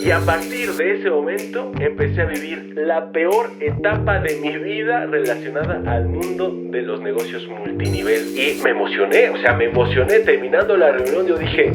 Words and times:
Y 0.00 0.10
a 0.12 0.20
partir 0.20 0.72
de 0.74 0.94
ese 0.94 1.10
momento 1.10 1.72
empecé 1.80 2.22
a 2.22 2.26
vivir 2.26 2.72
la 2.76 3.10
peor 3.10 3.50
etapa 3.60 4.20
de 4.20 4.36
mi 4.36 4.56
vida 4.56 5.06
relacionada 5.06 5.82
al 5.90 6.06
mundo 6.06 6.54
de 6.70 6.82
los 6.82 7.00
negocios 7.00 7.46
multinivel. 7.48 8.22
Y 8.38 8.60
me 8.62 8.70
emocioné, 8.70 9.30
o 9.30 9.36
sea, 9.38 9.54
me 9.54 9.64
emocioné 9.64 10.20
terminando 10.20 10.76
la 10.76 10.92
reunión. 10.92 11.26
Yo 11.26 11.36
dije, 11.36 11.72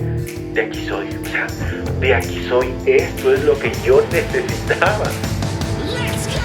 de 0.54 0.62
aquí 0.62 0.80
soy, 0.86 1.08
o 1.22 1.26
sea, 1.26 1.48
de 2.00 2.16
aquí 2.16 2.40
soy, 2.48 2.74
esto 2.86 3.34
es 3.34 3.44
lo 3.44 3.60
que 3.60 3.72
yo 3.86 4.02
necesitaba. 4.12 5.04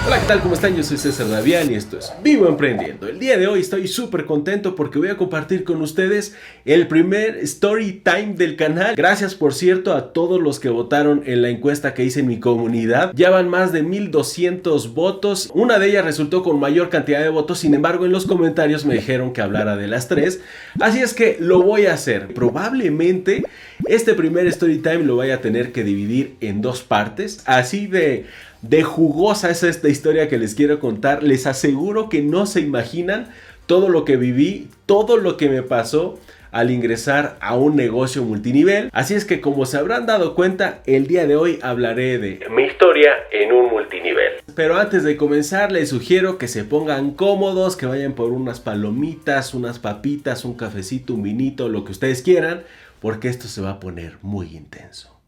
Hola, 0.06 0.20
¿qué 0.20 0.26
tal? 0.26 0.40
¿Cómo 0.40 0.54
están? 0.54 0.74
Yo 0.74 0.82
soy 0.82 0.96
César 0.96 1.28
Davián 1.28 1.70
y 1.70 1.74
esto 1.74 1.98
es 1.98 2.12
Vivo 2.22 2.48
Emprendiendo. 2.48 3.06
El 3.08 3.18
día 3.18 3.36
de 3.36 3.46
hoy 3.46 3.60
estoy 3.60 3.86
súper 3.88 4.24
contento 4.24 4.74
porque 4.74 4.98
voy 4.98 5.08
a 5.08 5.16
compartir 5.16 5.64
con 5.64 5.82
ustedes 5.82 6.34
el 6.64 6.88
primer 6.88 7.36
story 7.38 8.02
time 8.04 8.34
del 8.34 8.56
canal. 8.56 8.94
Gracias, 8.96 9.34
por 9.34 9.52
cierto, 9.52 9.94
a 9.94 10.12
todos 10.12 10.40
los 10.40 10.60
que 10.60 10.70
votaron 10.70 11.22
en 11.26 11.42
la 11.42 11.50
encuesta 11.50 11.92
que 11.92 12.04
hice 12.04 12.20
en 12.20 12.26
mi 12.26 12.40
comunidad. 12.40 13.12
Ya 13.14 13.30
van 13.30 13.48
más 13.48 13.72
de 13.72 13.82
1200 13.82 14.94
votos. 14.94 15.50
Una 15.52 15.78
de 15.78 15.88
ellas 15.88 16.04
resultó 16.04 16.42
con 16.42 16.58
mayor 16.58 16.88
cantidad 16.88 17.20
de 17.20 17.28
votos, 17.28 17.58
sin 17.58 17.74
embargo, 17.74 18.06
en 18.06 18.12
los 18.12 18.26
comentarios 18.26 18.86
me 18.86 18.94
dijeron 18.94 19.32
que 19.32 19.42
hablara 19.42 19.76
de 19.76 19.88
las 19.88 20.08
tres. 20.08 20.40
Así 20.80 21.00
es 21.00 21.12
que 21.12 21.36
lo 21.40 21.62
voy 21.62 21.86
a 21.86 21.94
hacer. 21.94 22.32
Probablemente 22.34 23.44
este 23.86 24.14
primer 24.14 24.46
story 24.48 24.78
time 24.78 25.04
lo 25.04 25.16
vaya 25.16 25.36
a 25.36 25.40
tener 25.40 25.72
que 25.72 25.84
dividir 25.84 26.36
en 26.40 26.60
dos 26.62 26.82
partes. 26.82 27.42
Así 27.46 27.86
de 27.86 28.26
de 28.62 28.82
jugosa 28.82 29.50
es 29.50 29.62
esta 29.62 29.88
historia 29.88 30.28
que 30.28 30.38
les 30.38 30.54
quiero 30.54 30.80
contar. 30.80 31.22
Les 31.22 31.46
aseguro 31.46 32.08
que 32.08 32.22
no 32.22 32.46
se 32.46 32.60
imaginan 32.60 33.28
todo 33.66 33.88
lo 33.88 34.04
que 34.04 34.16
viví, 34.16 34.68
todo 34.86 35.16
lo 35.16 35.36
que 35.36 35.48
me 35.48 35.62
pasó 35.62 36.18
al 36.50 36.70
ingresar 36.70 37.36
a 37.40 37.56
un 37.56 37.76
negocio 37.76 38.22
multinivel. 38.22 38.88
Así 38.92 39.14
es 39.14 39.26
que 39.26 39.40
como 39.40 39.66
se 39.66 39.76
habrán 39.76 40.06
dado 40.06 40.34
cuenta, 40.34 40.80
el 40.86 41.06
día 41.06 41.26
de 41.26 41.36
hoy 41.36 41.58
hablaré 41.62 42.18
de 42.18 42.40
mi 42.50 42.64
historia 42.64 43.12
en 43.30 43.52
un 43.52 43.68
multinivel. 43.68 44.32
Pero 44.54 44.76
antes 44.76 45.04
de 45.04 45.16
comenzar, 45.16 45.70
les 45.70 45.90
sugiero 45.90 46.38
que 46.38 46.48
se 46.48 46.64
pongan 46.64 47.12
cómodos, 47.12 47.76
que 47.76 47.86
vayan 47.86 48.14
por 48.14 48.32
unas 48.32 48.60
palomitas, 48.60 49.52
unas 49.52 49.78
papitas, 49.78 50.44
un 50.46 50.54
cafecito, 50.54 51.14
un 51.14 51.22
vinito, 51.22 51.68
lo 51.68 51.84
que 51.84 51.92
ustedes 51.92 52.22
quieran, 52.22 52.62
porque 53.00 53.28
esto 53.28 53.48
se 53.48 53.60
va 53.60 53.70
a 53.70 53.80
poner 53.80 54.18
muy 54.22 54.56
intenso. 54.56 55.18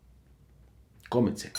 Cómense. 1.10 1.50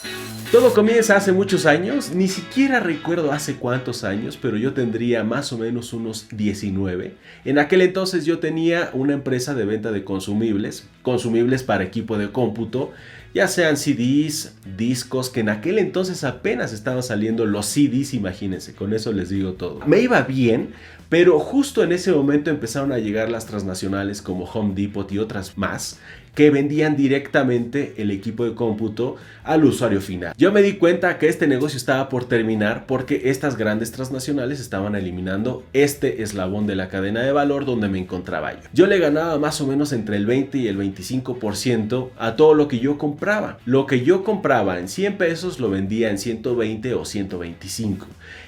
Todo 0.49 0.73
comienza 0.73 1.17
hace 1.17 1.33
muchos 1.33 1.65
años, 1.65 2.11
ni 2.15 2.29
siquiera 2.29 2.79
recuerdo 2.79 3.33
hace 3.33 3.57
cuántos 3.57 4.05
años, 4.05 4.39
pero 4.41 4.55
yo 4.55 4.73
tendría 4.73 5.25
más 5.25 5.51
o 5.51 5.57
menos 5.57 5.91
unos 5.91 6.29
19. 6.31 7.15
En 7.43 7.59
aquel 7.59 7.81
entonces 7.81 8.25
yo 8.25 8.39
tenía 8.39 8.91
una 8.93 9.11
empresa 9.11 9.53
de 9.53 9.65
venta 9.65 9.91
de 9.91 10.05
consumibles, 10.05 10.87
consumibles 11.01 11.63
para 11.63 11.83
equipo 11.83 12.17
de 12.17 12.31
cómputo, 12.31 12.93
ya 13.33 13.47
sean 13.47 13.77
CDs, 13.77 14.55
discos, 14.77 15.29
que 15.29 15.39
en 15.39 15.49
aquel 15.49 15.79
entonces 15.79 16.23
apenas 16.23 16.73
estaban 16.73 17.03
saliendo 17.03 17.45
los 17.45 17.65
CDs, 17.65 18.13
imagínense, 18.13 18.73
con 18.73 18.93
eso 18.93 19.13
les 19.13 19.29
digo 19.29 19.53
todo. 19.53 19.79
Me 19.85 19.99
iba 20.01 20.21
bien, 20.21 20.73
pero 21.09 21.39
justo 21.39 21.83
en 21.83 21.91
ese 21.91 22.11
momento 22.11 22.49
empezaron 22.49 22.91
a 22.91 22.99
llegar 22.99 23.29
las 23.29 23.45
transnacionales 23.45 24.21
como 24.21 24.45
Home 24.45 24.73
Depot 24.75 25.11
y 25.11 25.19
otras 25.19 25.57
más 25.57 25.99
que 26.35 26.49
vendían 26.49 26.95
directamente 26.95 27.93
el 27.97 28.11
equipo 28.11 28.45
de 28.45 28.55
cómputo 28.55 29.17
al 29.43 29.65
usuario 29.65 30.01
final. 30.01 30.33
Yo 30.37 30.51
me 30.51 30.61
di 30.61 30.73
cuenta 30.73 31.17
que 31.17 31.27
este 31.27 31.47
negocio 31.47 31.77
estaba 31.77 32.09
por 32.09 32.25
terminar 32.25 32.85
porque 32.85 33.23
estas 33.25 33.57
grandes 33.57 33.91
transnacionales 33.91 34.59
estaban 34.59 34.95
eliminando 34.95 35.63
este 35.73 36.21
eslabón 36.21 36.67
de 36.67 36.75
la 36.75 36.87
cadena 36.87 37.21
de 37.21 37.31
valor 37.31 37.65
donde 37.65 37.89
me 37.89 37.99
encontraba 37.99 38.53
yo. 38.53 38.69
Yo 38.73 38.87
le 38.87 38.99
ganaba 38.99 39.37
más 39.39 39.59
o 39.61 39.67
menos 39.67 39.93
entre 39.93 40.17
el 40.17 40.25
20 40.25 40.57
y 40.57 40.67
el 40.67 40.77
25% 40.77 42.09
a 42.17 42.35
todo 42.35 42.53
lo 42.53 42.67
que 42.67 42.79
yo 42.79 42.97
compraba. 42.97 43.57
Lo 43.65 43.85
que 43.85 44.03
yo 44.03 44.23
compraba 44.23 44.79
en 44.79 44.87
100 44.87 45.17
pesos 45.17 45.59
lo 45.59 45.69
vendía 45.69 46.09
en 46.09 46.17
120 46.17 46.93
o 46.93 47.05
125. 47.05 48.07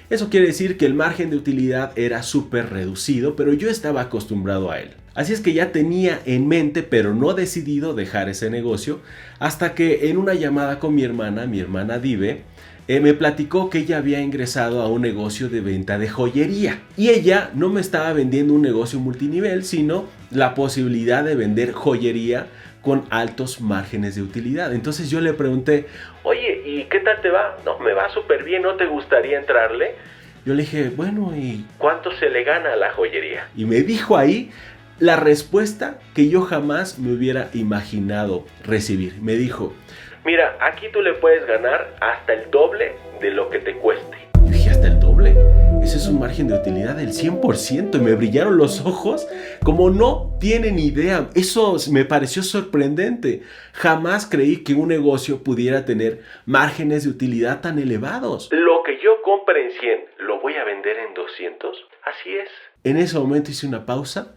Eso 0.09 0.29
quiere 0.29 0.47
decir 0.47 0.77
que 0.77 0.85
el 0.85 0.93
margen 0.93 1.29
de 1.29 1.37
utilidad 1.37 1.97
era 1.97 2.23
súper 2.23 2.69
reducido, 2.69 3.35
pero 3.35 3.53
yo 3.53 3.69
estaba 3.69 4.01
acostumbrado 4.01 4.69
a 4.69 4.79
él. 4.79 4.91
Así 5.15 5.31
es 5.31 5.41
que 5.41 5.53
ya 5.53 5.71
tenía 5.71 6.19
en 6.25 6.47
mente, 6.47 6.83
pero 6.83 7.13
no 7.13 7.33
decidido 7.33 7.93
dejar 7.93 8.29
ese 8.29 8.49
negocio, 8.49 8.99
hasta 9.39 9.75
que 9.75 10.09
en 10.09 10.17
una 10.17 10.33
llamada 10.33 10.79
con 10.79 10.95
mi 10.95 11.03
hermana, 11.03 11.45
mi 11.45 11.59
hermana 11.59 11.99
Dive, 11.99 12.41
eh, 12.87 12.99
me 12.99 13.13
platicó 13.13 13.69
que 13.69 13.79
ella 13.79 13.99
había 13.99 14.21
ingresado 14.21 14.81
a 14.81 14.87
un 14.87 15.03
negocio 15.03 15.47
de 15.47 15.61
venta 15.61 15.97
de 15.97 16.09
joyería. 16.09 16.81
Y 16.97 17.09
ella 17.09 17.51
no 17.55 17.69
me 17.69 17.79
estaba 17.79 18.11
vendiendo 18.11 18.53
un 18.53 18.61
negocio 18.61 18.99
multinivel, 18.99 19.63
sino 19.63 20.05
la 20.31 20.53
posibilidad 20.53 21.23
de 21.23 21.35
vender 21.35 21.71
joyería 21.71 22.47
con 22.83 23.05
altos 23.09 23.61
márgenes 23.61 24.15
de 24.15 24.21
utilidad. 24.21 24.73
Entonces 24.73 25.09
yo 25.09 25.21
le 25.21 25.33
pregunté, 25.33 25.87
oye, 26.21 26.61
¿y 26.65 26.83
qué 26.83 26.99
tal 26.99 27.21
te 27.21 27.29
va? 27.29 27.57
No, 27.65 27.79
me 27.79 27.93
va 27.93 28.09
súper 28.09 28.43
bien, 28.43 28.61
¿no 28.61 28.75
te 28.75 28.85
gustaría 28.85 29.39
entrarle? 29.39 29.95
Yo 30.45 30.53
le 30.53 30.63
dije, 30.63 30.89
bueno, 30.89 31.31
¿y 31.33 31.65
cuánto 31.77 32.11
se 32.11 32.29
le 32.29 32.43
gana 32.43 32.73
a 32.73 32.75
la 32.75 32.91
joyería? 32.91 33.47
Y 33.55 33.63
me 33.63 33.81
dijo 33.81 34.17
ahí 34.17 34.51
la 34.99 35.15
respuesta 35.15 35.99
que 36.13 36.27
yo 36.27 36.41
jamás 36.41 36.99
me 36.99 37.13
hubiera 37.13 37.49
imaginado 37.53 38.45
recibir. 38.65 39.21
Me 39.21 39.33
dijo, 39.33 39.73
mira, 40.25 40.57
aquí 40.59 40.87
tú 40.91 41.01
le 41.01 41.13
puedes 41.13 41.47
ganar 41.47 41.95
hasta 42.01 42.33
el 42.33 42.51
doble 42.51 42.95
de 43.21 43.31
lo 43.31 43.49
que 43.49 43.59
te 43.59 43.75
cueste. 43.77 44.17
Yo 44.41 44.51
dije, 44.51 44.69
hasta 44.69 44.87
el 44.87 44.99
doble. 44.99 45.33
Ese 45.83 45.97
es 45.97 46.07
un 46.07 46.19
margen 46.19 46.47
de 46.47 46.55
utilidad 46.55 46.95
del 46.95 47.09
100% 47.09 47.95
y 47.95 47.99
me 47.99 48.15
brillaron 48.15 48.57
los 48.57 48.81
ojos 48.85 49.27
como 49.63 49.89
no 49.89 50.37
tienen 50.39 50.79
idea. 50.79 51.29
Eso 51.35 51.75
me 51.91 52.05
pareció 52.05 52.41
sorprendente. 52.41 53.43
Jamás 53.73 54.25
creí 54.25 54.63
que 54.63 54.73
un 54.73 54.87
negocio 54.87 55.43
pudiera 55.43 55.85
tener 55.85 56.21
márgenes 56.45 57.03
de 57.03 57.09
utilidad 57.09 57.61
tan 57.61 57.79
elevados. 57.79 58.49
Lo 58.51 58.81
que 58.83 58.97
yo 59.03 59.21
compre 59.23 59.65
en 59.65 59.71
100, 59.71 59.99
¿lo 60.19 60.39
voy 60.39 60.55
a 60.55 60.63
vender 60.63 60.97
en 60.97 61.13
200? 61.13 61.77
Así 62.05 62.29
es. 62.29 62.49
En 62.83 62.97
ese 62.97 63.19
momento 63.19 63.51
hice 63.51 63.67
una 63.67 63.85
pausa 63.85 64.33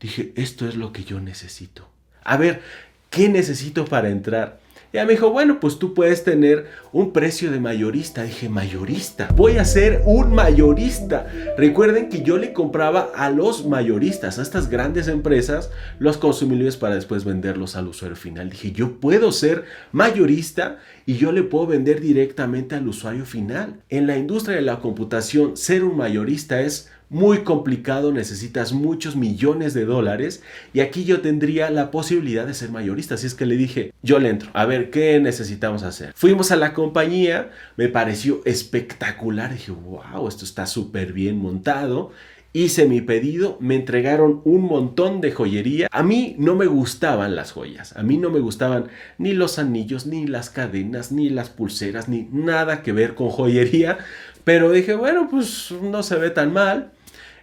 dije, 0.00 0.32
esto 0.36 0.66
es 0.66 0.76
lo 0.76 0.92
que 0.92 1.04
yo 1.04 1.20
necesito. 1.20 1.88
A 2.24 2.36
ver, 2.36 2.62
¿qué 3.10 3.28
necesito 3.28 3.84
para 3.84 4.08
entrar? 4.08 4.59
Y 4.92 4.96
ella 4.96 5.06
me 5.06 5.12
dijo, 5.12 5.30
bueno, 5.30 5.60
pues 5.60 5.78
tú 5.78 5.94
puedes 5.94 6.24
tener 6.24 6.66
un 6.92 7.12
precio 7.12 7.52
de 7.52 7.60
mayorista. 7.60 8.24
Dije, 8.24 8.48
mayorista. 8.48 9.28
Voy 9.36 9.58
a 9.58 9.64
ser 9.64 10.02
un 10.04 10.34
mayorista. 10.34 11.26
Recuerden 11.56 12.08
que 12.08 12.22
yo 12.22 12.38
le 12.38 12.52
compraba 12.52 13.10
a 13.14 13.30
los 13.30 13.66
mayoristas, 13.66 14.40
a 14.40 14.42
estas 14.42 14.68
grandes 14.68 15.06
empresas, 15.06 15.70
los 16.00 16.16
consumibles 16.16 16.76
para 16.76 16.96
después 16.96 17.24
venderlos 17.24 17.76
al 17.76 17.86
usuario 17.86 18.16
final. 18.16 18.50
Dije, 18.50 18.72
yo 18.72 18.96
puedo 18.98 19.30
ser 19.30 19.64
mayorista 19.92 20.78
y 21.06 21.18
yo 21.18 21.30
le 21.30 21.44
puedo 21.44 21.68
vender 21.68 22.00
directamente 22.00 22.74
al 22.74 22.88
usuario 22.88 23.24
final. 23.24 23.82
En 23.90 24.08
la 24.08 24.18
industria 24.18 24.56
de 24.56 24.62
la 24.62 24.80
computación, 24.80 25.56
ser 25.56 25.84
un 25.84 25.96
mayorista 25.96 26.62
es 26.62 26.90
muy 27.10 27.38
complicado, 27.38 28.12
necesitas 28.12 28.72
muchos 28.72 29.16
millones 29.16 29.74
de 29.74 29.84
dólares 29.84 30.42
y 30.72 30.80
aquí 30.80 31.04
yo 31.04 31.20
tendría 31.20 31.68
la 31.68 31.90
posibilidad 31.90 32.46
de 32.46 32.54
ser 32.54 32.70
mayorista. 32.70 33.16
Así 33.16 33.26
es 33.26 33.34
que 33.34 33.46
le 33.46 33.56
dije, 33.56 33.92
yo 34.02 34.20
le 34.20 34.30
entro, 34.30 34.50
a 34.54 34.64
ver 34.64 34.90
qué 34.90 35.18
necesitamos 35.20 35.82
hacer. 35.82 36.12
Fuimos 36.14 36.52
a 36.52 36.56
la 36.56 36.72
compañía, 36.72 37.50
me 37.76 37.88
pareció 37.88 38.40
espectacular, 38.44 39.52
dije, 39.52 39.72
wow, 39.72 40.28
esto 40.28 40.44
está 40.44 40.66
súper 40.66 41.12
bien 41.12 41.36
montado. 41.36 42.12
Hice 42.52 42.86
mi 42.86 43.00
pedido, 43.00 43.56
me 43.60 43.76
entregaron 43.76 44.40
un 44.44 44.62
montón 44.62 45.20
de 45.20 45.30
joyería. 45.30 45.88
A 45.90 46.02
mí 46.02 46.34
no 46.38 46.56
me 46.56 46.66
gustaban 46.66 47.36
las 47.36 47.52
joyas, 47.52 47.96
a 47.96 48.02
mí 48.02 48.18
no 48.18 48.30
me 48.30 48.40
gustaban 48.40 48.88
ni 49.18 49.34
los 49.34 49.58
anillos, 49.58 50.06
ni 50.06 50.26
las 50.26 50.50
cadenas, 50.50 51.12
ni 51.12 51.28
las 51.28 51.50
pulseras, 51.50 52.08
ni 52.08 52.28
nada 52.32 52.82
que 52.82 52.92
ver 52.92 53.14
con 53.14 53.30
joyería. 53.30 53.98
Pero 54.42 54.70
dije, 54.72 54.94
bueno, 54.94 55.28
pues 55.30 55.72
no 55.82 56.02
se 56.02 56.16
ve 56.16 56.30
tan 56.30 56.52
mal. 56.52 56.92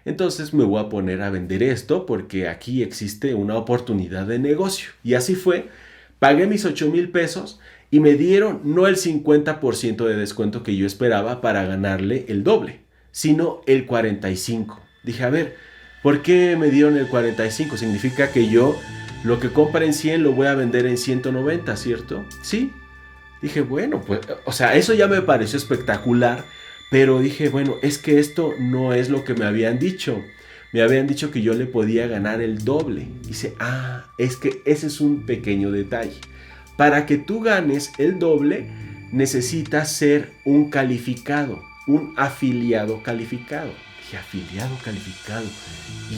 Entonces 0.07 0.53
me 0.53 0.63
voy 0.63 0.79
a 0.79 0.87
poner 0.87 1.21
a 1.21 1.29
vender 1.29 1.61
esto 1.61 2.05
porque 2.05 2.47
aquí 2.47 2.81
existe 2.81 3.33
una 3.33 3.57
oportunidad 3.57 4.25
de 4.25 4.39
negocio. 4.39 4.91
Y 5.03 5.15
así 5.15 5.35
fue. 5.35 5.67
Pagué 6.17 6.47
mis 6.47 6.63
8 6.63 6.89
mil 6.89 7.09
pesos 7.09 7.59
y 7.91 7.99
me 7.99 8.13
dieron 8.13 8.61
no 8.63 8.87
el 8.87 8.95
50% 8.95 10.05
de 10.05 10.15
descuento 10.15 10.63
que 10.63 10.77
yo 10.77 10.87
esperaba 10.87 11.41
para 11.41 11.65
ganarle 11.65 12.23
el 12.29 12.45
doble, 12.45 12.79
sino 13.11 13.59
el 13.65 13.85
45%. 13.85 14.79
Dije, 15.03 15.25
a 15.25 15.29
ver, 15.29 15.57
¿por 16.01 16.21
qué 16.21 16.55
me 16.57 16.71
dieron 16.71 16.95
el 16.95 17.09
45%? 17.09 17.75
Significa 17.75 18.31
que 18.31 18.47
yo 18.47 18.79
lo 19.25 19.41
que 19.41 19.49
compra 19.49 19.83
en 19.83 19.93
100 19.93 20.23
lo 20.23 20.31
voy 20.31 20.47
a 20.47 20.55
vender 20.55 20.85
en 20.85 20.97
190, 20.97 21.75
¿cierto? 21.75 22.23
Sí. 22.41 22.71
Dije, 23.41 23.59
bueno, 23.59 24.01
pues, 24.07 24.21
o 24.45 24.53
sea, 24.53 24.75
eso 24.75 24.93
ya 24.93 25.07
me 25.07 25.21
pareció 25.21 25.57
espectacular 25.57 26.45
pero 26.89 27.19
dije, 27.19 27.49
bueno, 27.49 27.75
es 27.81 27.97
que 27.97 28.19
esto 28.19 28.53
no 28.59 28.93
es 28.93 29.09
lo 29.09 29.23
que 29.23 29.33
me 29.33 29.45
habían 29.45 29.79
dicho. 29.79 30.23
Me 30.71 30.81
habían 30.81 31.07
dicho 31.07 31.31
que 31.31 31.41
yo 31.41 31.53
le 31.53 31.65
podía 31.65 32.07
ganar 32.07 32.41
el 32.41 32.63
doble. 32.63 33.07
Dice, 33.25 33.53
ah, 33.59 34.05
es 34.17 34.37
que 34.37 34.61
ese 34.65 34.87
es 34.87 35.01
un 35.01 35.25
pequeño 35.25 35.71
detalle. 35.71 36.17
Para 36.77 37.05
que 37.05 37.17
tú 37.17 37.41
ganes 37.41 37.91
el 37.97 38.19
doble, 38.19 38.69
necesitas 39.11 39.91
ser 39.91 40.31
un 40.45 40.69
calificado, 40.69 41.61
un 41.87 42.13
afiliado 42.17 43.01
calificado. 43.03 43.71
Dije, 44.01 44.17
afiliado 44.17 44.77
calificado. 44.83 45.45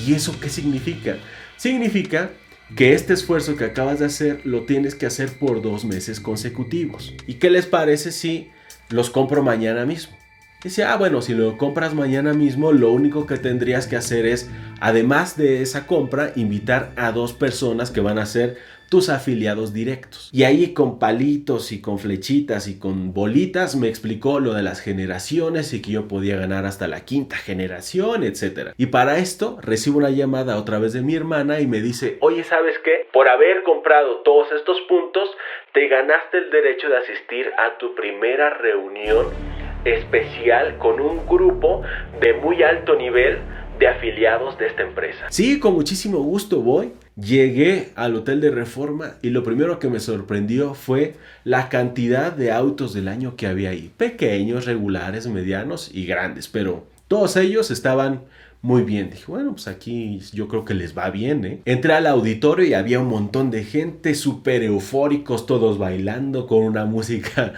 ¿Y 0.06 0.14
eso 0.14 0.40
qué 0.40 0.50
significa? 0.50 1.18
Significa 1.58 2.32
que 2.76 2.94
este 2.94 3.14
esfuerzo 3.14 3.56
que 3.56 3.66
acabas 3.66 4.00
de 4.00 4.06
hacer 4.06 4.42
lo 4.44 4.66
tienes 4.66 4.94
que 4.94 5.06
hacer 5.06 5.32
por 5.40 5.62
dos 5.62 5.86
meses 5.86 6.20
consecutivos. 6.20 7.14
¿Y 7.26 7.36
qué 7.36 7.50
les 7.50 7.66
parece 7.66 8.12
si 8.12 8.50
los 8.90 9.10
compro 9.10 9.42
mañana 9.42 9.86
mismo? 9.86 10.19
Dice, 10.62 10.84
ah, 10.84 10.98
bueno, 10.98 11.22
si 11.22 11.34
lo 11.34 11.58
compras 11.58 11.94
mañana 11.94 12.34
mismo, 12.34 12.74
lo 12.74 12.92
único 12.92 13.26
que 13.26 13.38
tendrías 13.38 13.88
que 13.88 13.96
hacer 13.96 14.26
es, 14.26 14.52
además 14.82 15.38
de 15.38 15.62
esa 15.62 15.88
compra, 15.88 16.34
invitar 16.36 16.92
a 16.98 17.14
dos 17.14 17.32
personas 17.32 17.92
que 17.92 18.02
van 18.02 18.20
a 18.20 18.26
ser 18.26 18.58
tus 18.90 19.08
afiliados 19.08 19.74
directos. 19.74 20.30
Y 20.34 20.44
ahí 20.44 20.74
con 20.74 21.00
palitos 21.00 21.72
y 21.72 21.82
con 21.82 21.98
flechitas 21.98 22.68
y 22.68 22.78
con 22.78 23.14
bolitas 23.14 23.78
me 23.78 23.88
explicó 23.88 24.42
lo 24.42 24.54
de 24.54 24.62
las 24.62 24.82
generaciones 24.82 25.74
y 25.74 25.82
que 25.82 25.92
yo 25.92 26.10
podía 26.10 26.36
ganar 26.36 26.66
hasta 26.66 26.90
la 26.90 27.06
quinta 27.06 27.38
generación, 27.38 28.24
etc. 28.24 28.74
Y 28.76 28.88
para 28.88 29.20
esto 29.20 29.60
recibo 29.62 30.00
una 30.00 30.10
llamada 30.10 30.58
otra 30.58 30.78
vez 30.78 30.92
de 30.92 31.02
mi 31.02 31.16
hermana 31.16 31.62
y 31.62 31.68
me 31.68 31.80
dice, 31.80 32.18
oye, 32.20 32.44
¿sabes 32.44 32.78
qué? 32.84 33.08
Por 33.14 33.30
haber 33.30 33.64
comprado 33.64 34.24
todos 34.24 34.52
estos 34.52 34.82
puntos, 34.90 35.30
te 35.74 35.88
ganaste 35.88 36.38
el 36.38 36.52
derecho 36.52 36.90
de 36.90 36.98
asistir 36.98 37.50
a 37.58 37.78
tu 37.78 37.96
primera 37.96 38.50
reunión 38.50 39.49
especial 39.86 40.78
con 40.78 41.00
un 41.00 41.26
grupo 41.28 41.82
de 42.22 42.34
muy 42.34 42.64
alto 42.64 42.96
nivel 42.96 43.40
de 43.80 43.88
afiliados 43.88 44.58
de 44.58 44.68
esta 44.68 44.84
empresa. 44.84 45.26
Sí, 45.30 45.60
con 45.60 45.74
muchísimo 45.74 46.20
gusto 46.20 46.62
voy. 46.62 46.92
Llegué 47.16 47.90
al 47.96 48.16
hotel 48.16 48.42
de 48.42 48.52
reforma 48.52 49.16
y 49.22 49.30
lo 49.30 49.44
primero 49.44 49.80
que 49.80 49.90
me 49.90 50.00
sorprendió 50.00 50.74
fue 50.74 51.16
la 51.44 51.70
cantidad 51.70 52.32
de 52.32 52.52
autos 52.52 52.94
del 52.94 53.08
año 53.08 53.36
que 53.36 53.48
había 53.48 53.70
ahí. 53.70 53.92
Pequeños, 53.98 54.66
regulares, 54.66 55.28
medianos 55.28 55.90
y 55.94 56.06
grandes, 56.06 56.48
pero 56.48 56.86
todos 57.08 57.38
ellos 57.38 57.72
estaban 57.72 58.22
muy 58.62 58.84
bien. 58.84 59.10
Dije, 59.10 59.26
bueno, 59.28 59.52
pues 59.52 59.68
aquí 59.68 60.20
yo 60.34 60.48
creo 60.48 60.66
que 60.66 60.74
les 60.74 60.98
va 60.98 61.10
bien, 61.10 61.46
¿eh? 61.46 61.62
Entré 61.66 61.94
al 61.94 62.08
auditorio 62.08 62.66
y 62.66 62.74
había 62.74 63.00
un 63.00 63.08
montón 63.08 63.52
de 63.52 63.64
gente 63.64 64.14
súper 64.16 64.64
eufóricos, 64.64 65.46
todos 65.46 65.78
bailando 65.78 66.48
con 66.48 66.64
una 66.64 66.86
música 66.86 67.54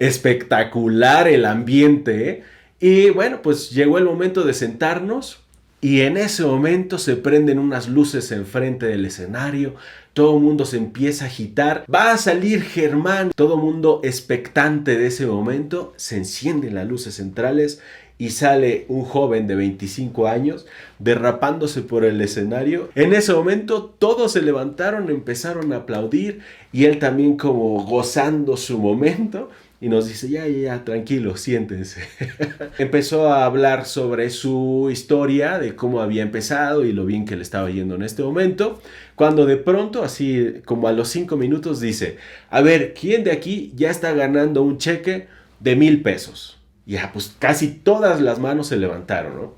espectacular 0.00 1.28
el 1.28 1.44
ambiente. 1.44 2.30
¿eh? 2.30 2.42
Y 2.80 3.10
bueno, 3.10 3.42
pues 3.42 3.70
llegó 3.70 3.98
el 3.98 4.04
momento 4.04 4.42
de 4.42 4.54
sentarnos 4.54 5.38
y 5.80 6.00
en 6.00 6.16
ese 6.16 6.44
momento 6.44 6.98
se 6.98 7.16
prenden 7.16 7.58
unas 7.58 7.88
luces 7.88 8.32
enfrente 8.32 8.86
del 8.86 9.06
escenario, 9.06 9.76
todo 10.12 10.36
el 10.36 10.42
mundo 10.42 10.66
se 10.66 10.76
empieza 10.76 11.24
a 11.24 11.28
agitar, 11.28 11.84
va 11.92 12.12
a 12.12 12.18
salir 12.18 12.62
Germán, 12.62 13.30
todo 13.34 13.54
el 13.54 13.60
mundo 13.60 14.00
expectante 14.02 14.98
de 14.98 15.06
ese 15.06 15.26
momento, 15.26 15.94
se 15.96 16.16
encienden 16.16 16.74
las 16.74 16.86
luces 16.86 17.14
centrales 17.14 17.80
y 18.18 18.30
sale 18.30 18.84
un 18.88 19.04
joven 19.04 19.46
de 19.46 19.54
25 19.54 20.28
años 20.28 20.66
derrapándose 20.98 21.80
por 21.80 22.04
el 22.04 22.20
escenario. 22.20 22.90
En 22.94 23.14
ese 23.14 23.32
momento 23.32 23.84
todos 23.98 24.32
se 24.32 24.42
levantaron, 24.42 25.08
empezaron 25.08 25.72
a 25.72 25.76
aplaudir 25.76 26.40
y 26.70 26.84
él 26.84 26.98
también 26.98 27.38
como 27.38 27.82
gozando 27.86 28.58
su 28.58 28.78
momento 28.78 29.48
y 29.82 29.88
nos 29.88 30.06
dice, 30.06 30.28
ya, 30.28 30.46
ya, 30.46 30.58
ya, 30.58 30.84
tranquilo, 30.84 31.38
siéntense. 31.38 32.02
Empezó 32.78 33.32
a 33.32 33.46
hablar 33.46 33.86
sobre 33.86 34.28
su 34.28 34.90
historia, 34.92 35.58
de 35.58 35.74
cómo 35.74 36.02
había 36.02 36.22
empezado 36.22 36.84
y 36.84 36.92
lo 36.92 37.06
bien 37.06 37.24
que 37.24 37.36
le 37.36 37.42
estaba 37.42 37.70
yendo 37.70 37.94
en 37.94 38.02
este 38.02 38.22
momento, 38.22 38.82
cuando 39.16 39.46
de 39.46 39.56
pronto, 39.56 40.04
así 40.04 40.56
como 40.66 40.86
a 40.86 40.92
los 40.92 41.08
cinco 41.08 41.38
minutos, 41.38 41.80
dice, 41.80 42.18
a 42.50 42.60
ver, 42.60 42.92
¿quién 42.92 43.24
de 43.24 43.32
aquí 43.32 43.72
ya 43.74 43.90
está 43.90 44.12
ganando 44.12 44.62
un 44.62 44.76
cheque 44.76 45.28
de 45.60 45.76
mil 45.76 46.02
pesos? 46.02 46.58
Ya, 46.84 47.10
pues 47.12 47.34
casi 47.38 47.68
todas 47.68 48.20
las 48.20 48.38
manos 48.38 48.66
se 48.66 48.76
levantaron, 48.76 49.36
¿no? 49.36 49.54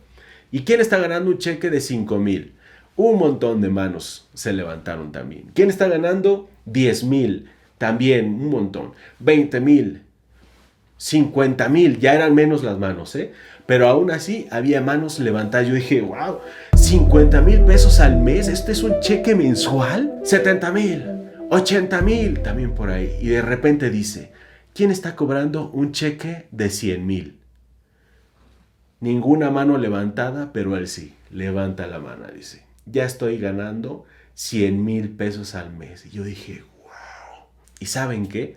¿Y 0.52 0.60
quién 0.60 0.80
está 0.80 0.98
ganando 0.98 1.30
un 1.30 1.38
cheque 1.38 1.68
de 1.68 1.80
cinco 1.80 2.18
mil? 2.18 2.52
Un 2.94 3.18
montón 3.18 3.60
de 3.60 3.70
manos 3.70 4.28
se 4.34 4.52
levantaron 4.52 5.10
también. 5.10 5.50
¿Quién 5.54 5.70
está 5.70 5.88
ganando? 5.88 6.48
Diez 6.66 7.02
mil. 7.02 7.48
También 7.78 8.26
un 8.26 8.50
montón. 8.50 8.92
Veinte 9.18 9.60
mil. 9.60 10.02
50 11.02 11.68
mil, 11.68 11.98
ya 11.98 12.14
eran 12.14 12.32
menos 12.32 12.62
las 12.62 12.78
manos, 12.78 13.16
¿eh? 13.16 13.32
Pero 13.66 13.88
aún 13.88 14.12
así 14.12 14.46
había 14.52 14.80
manos 14.80 15.18
levantadas. 15.18 15.66
Yo 15.66 15.74
dije, 15.74 16.00
wow, 16.00 16.38
50 16.76 17.40
mil 17.40 17.62
pesos 17.62 17.98
al 17.98 18.18
mes, 18.18 18.46
¿este 18.46 18.70
es 18.70 18.84
un 18.84 19.00
cheque 19.00 19.34
mensual? 19.34 20.20
70 20.22 20.70
mil, 20.70 21.04
80 21.50 22.02
mil, 22.02 22.40
también 22.40 22.76
por 22.76 22.90
ahí. 22.90 23.18
Y 23.20 23.30
de 23.30 23.42
repente 23.42 23.90
dice, 23.90 24.30
¿quién 24.74 24.92
está 24.92 25.16
cobrando 25.16 25.70
un 25.70 25.90
cheque 25.90 26.46
de 26.52 26.70
100 26.70 27.04
mil? 27.04 27.40
Ninguna 29.00 29.50
mano 29.50 29.78
levantada, 29.78 30.52
pero 30.52 30.76
él 30.76 30.86
sí, 30.86 31.16
levanta 31.32 31.88
la 31.88 31.98
mano, 31.98 32.28
dice, 32.32 32.62
ya 32.86 33.04
estoy 33.04 33.38
ganando 33.38 34.04
100 34.34 34.84
mil 34.84 35.10
pesos 35.10 35.56
al 35.56 35.72
mes. 35.72 36.06
Y 36.06 36.10
yo 36.10 36.22
dije, 36.22 36.62
wow. 36.84 37.48
¿Y 37.80 37.86
saben 37.86 38.28
qué? 38.28 38.56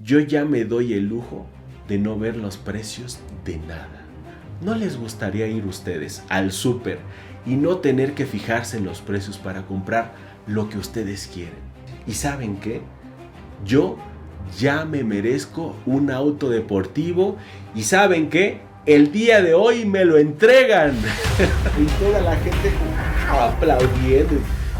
Yo 0.00 0.18
ya 0.18 0.44
me 0.44 0.64
doy 0.64 0.92
el 0.92 1.06
lujo 1.06 1.46
de 1.88 1.98
no 1.98 2.18
ver 2.18 2.36
los 2.36 2.56
precios 2.56 3.18
de 3.44 3.58
nada. 3.58 4.04
¿No 4.60 4.74
les 4.74 4.96
gustaría 4.96 5.46
ir 5.46 5.66
ustedes 5.66 6.22
al 6.28 6.52
súper 6.52 6.98
y 7.44 7.56
no 7.56 7.78
tener 7.78 8.14
que 8.14 8.26
fijarse 8.26 8.78
en 8.78 8.84
los 8.84 9.00
precios 9.00 9.38
para 9.38 9.62
comprar 9.66 10.14
lo 10.46 10.68
que 10.68 10.78
ustedes 10.78 11.30
quieren? 11.32 11.58
¿Y 12.06 12.12
saben 12.12 12.56
qué? 12.56 12.80
Yo 13.64 13.98
ya 14.58 14.84
me 14.84 15.04
merezco 15.04 15.76
un 15.86 16.10
auto 16.10 16.48
deportivo 16.48 17.36
y 17.74 17.82
¿saben 17.82 18.30
qué? 18.30 18.60
El 18.86 19.10
día 19.12 19.42
de 19.42 19.54
hoy 19.54 19.84
me 19.84 20.04
lo 20.04 20.16
entregan. 20.16 20.92
y 21.80 21.84
toda 22.02 22.20
la 22.20 22.36
gente 22.36 22.70
aplaudiendo. 23.28 24.34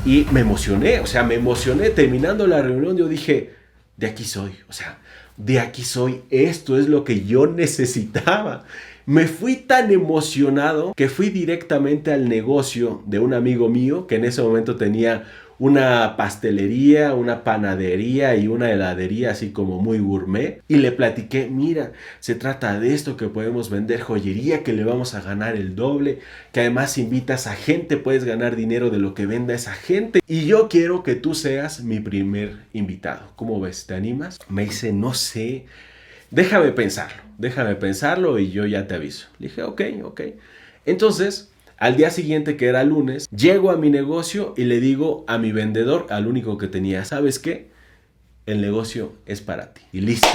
Y 0.04 0.24
me 0.30 0.40
emocioné, 0.40 1.00
o 1.00 1.06
sea, 1.06 1.24
me 1.24 1.34
emocioné. 1.34 1.90
Terminando 1.90 2.46
la 2.46 2.62
reunión 2.62 2.96
yo 2.96 3.08
dije, 3.08 3.54
de 3.96 4.06
aquí 4.06 4.24
soy. 4.24 4.52
O 4.68 4.72
sea, 4.72 4.98
de 5.36 5.60
aquí 5.60 5.82
soy, 5.82 6.22
esto 6.30 6.78
es 6.78 6.88
lo 6.88 7.04
que 7.04 7.24
yo 7.24 7.46
necesitaba. 7.46 8.64
Me 9.04 9.28
fui 9.28 9.56
tan 9.56 9.92
emocionado 9.92 10.92
que 10.96 11.08
fui 11.08 11.30
directamente 11.30 12.12
al 12.12 12.28
negocio 12.28 13.02
de 13.06 13.20
un 13.20 13.34
amigo 13.34 13.68
mío 13.68 14.06
que 14.08 14.16
en 14.16 14.24
ese 14.24 14.42
momento 14.42 14.76
tenía 14.76 15.24
una 15.58 16.16
pastelería, 16.16 17.14
una 17.14 17.44
panadería 17.44 18.36
y 18.36 18.48
una 18.48 18.70
heladería 18.70 19.30
así 19.30 19.50
como 19.50 19.80
muy 19.80 19.98
gourmet. 19.98 20.62
Y 20.68 20.76
le 20.76 20.92
platiqué, 20.92 21.48
mira, 21.50 21.92
se 22.20 22.34
trata 22.34 22.78
de 22.78 22.94
esto 22.94 23.16
que 23.16 23.28
podemos 23.28 23.70
vender 23.70 24.00
joyería, 24.00 24.62
que 24.62 24.72
le 24.72 24.84
vamos 24.84 25.14
a 25.14 25.20
ganar 25.20 25.56
el 25.56 25.74
doble, 25.74 26.20
que 26.52 26.60
además 26.60 26.98
invitas 26.98 27.46
a 27.46 27.54
gente, 27.54 27.96
puedes 27.96 28.24
ganar 28.24 28.56
dinero 28.56 28.90
de 28.90 28.98
lo 28.98 29.14
que 29.14 29.26
venda 29.26 29.54
esa 29.54 29.72
gente. 29.72 30.20
Y 30.26 30.46
yo 30.46 30.68
quiero 30.68 31.02
que 31.02 31.14
tú 31.14 31.34
seas 31.34 31.82
mi 31.82 32.00
primer 32.00 32.56
invitado. 32.72 33.32
¿Cómo 33.36 33.60
ves? 33.60 33.86
¿Te 33.86 33.94
animas? 33.94 34.38
Me 34.48 34.64
dice, 34.64 34.92
no 34.92 35.14
sé. 35.14 35.66
Déjame 36.30 36.72
pensarlo, 36.72 37.22
déjame 37.38 37.76
pensarlo 37.76 38.38
y 38.38 38.50
yo 38.50 38.66
ya 38.66 38.88
te 38.88 38.96
aviso. 38.96 39.28
Le 39.38 39.48
dije, 39.48 39.62
ok, 39.62 39.82
ok. 40.02 40.20
Entonces, 40.84 41.50
al 41.78 41.96
día 41.96 42.10
siguiente, 42.10 42.56
que 42.56 42.66
era 42.66 42.84
lunes, 42.84 43.28
llego 43.30 43.70
a 43.70 43.76
mi 43.76 43.90
negocio 43.90 44.54
y 44.56 44.64
le 44.64 44.80
digo 44.80 45.24
a 45.28 45.38
mi 45.38 45.52
vendedor, 45.52 46.06
al 46.10 46.26
único 46.26 46.56
que 46.56 46.68
tenía, 46.68 47.04
¿sabes 47.04 47.38
qué? 47.38 47.68
El 48.46 48.60
negocio 48.60 49.12
es 49.26 49.40
para 49.40 49.74
ti. 49.74 49.82
Y 49.92 50.00
listo. 50.00 50.28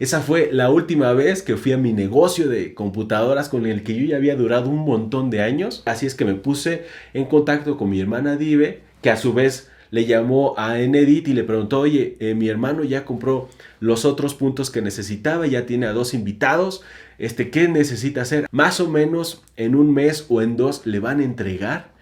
Esa 0.00 0.20
fue 0.20 0.48
la 0.50 0.70
última 0.70 1.12
vez 1.12 1.42
que 1.42 1.56
fui 1.56 1.70
a 1.70 1.78
mi 1.78 1.92
negocio 1.92 2.48
de 2.48 2.74
computadoras 2.74 3.48
con 3.48 3.66
el 3.66 3.84
que 3.84 3.94
yo 3.94 4.04
ya 4.04 4.16
había 4.16 4.34
durado 4.34 4.68
un 4.68 4.84
montón 4.84 5.30
de 5.30 5.42
años. 5.42 5.82
Así 5.86 6.06
es 6.06 6.16
que 6.16 6.24
me 6.24 6.34
puse 6.34 6.86
en 7.14 7.26
contacto 7.26 7.76
con 7.76 7.88
mi 7.88 8.00
hermana 8.00 8.36
Dive, 8.36 8.80
que 9.00 9.10
a 9.10 9.16
su 9.16 9.32
vez 9.32 9.70
le 9.92 10.06
llamó 10.06 10.54
a 10.56 10.80
Enedit 10.80 11.28
y 11.28 11.34
le 11.34 11.44
preguntó, 11.44 11.80
oye, 11.80 12.16
eh, 12.18 12.34
mi 12.34 12.48
hermano 12.48 12.82
ya 12.82 13.04
compró 13.04 13.50
los 13.78 14.06
otros 14.06 14.34
puntos 14.34 14.70
que 14.70 14.80
necesitaba, 14.80 15.46
ya 15.46 15.66
tiene 15.66 15.86
a 15.86 15.92
dos 15.92 16.14
invitados, 16.14 16.82
este, 17.22 17.50
¿qué 17.50 17.68
necesita 17.68 18.22
hacer? 18.22 18.48
Más 18.50 18.80
o 18.80 18.88
menos 18.88 19.44
en 19.56 19.76
un 19.76 19.94
mes 19.94 20.26
o 20.28 20.42
en 20.42 20.56
dos 20.56 20.86
le 20.86 20.98
van 20.98 21.20
a 21.20 21.24
entregar 21.24 21.92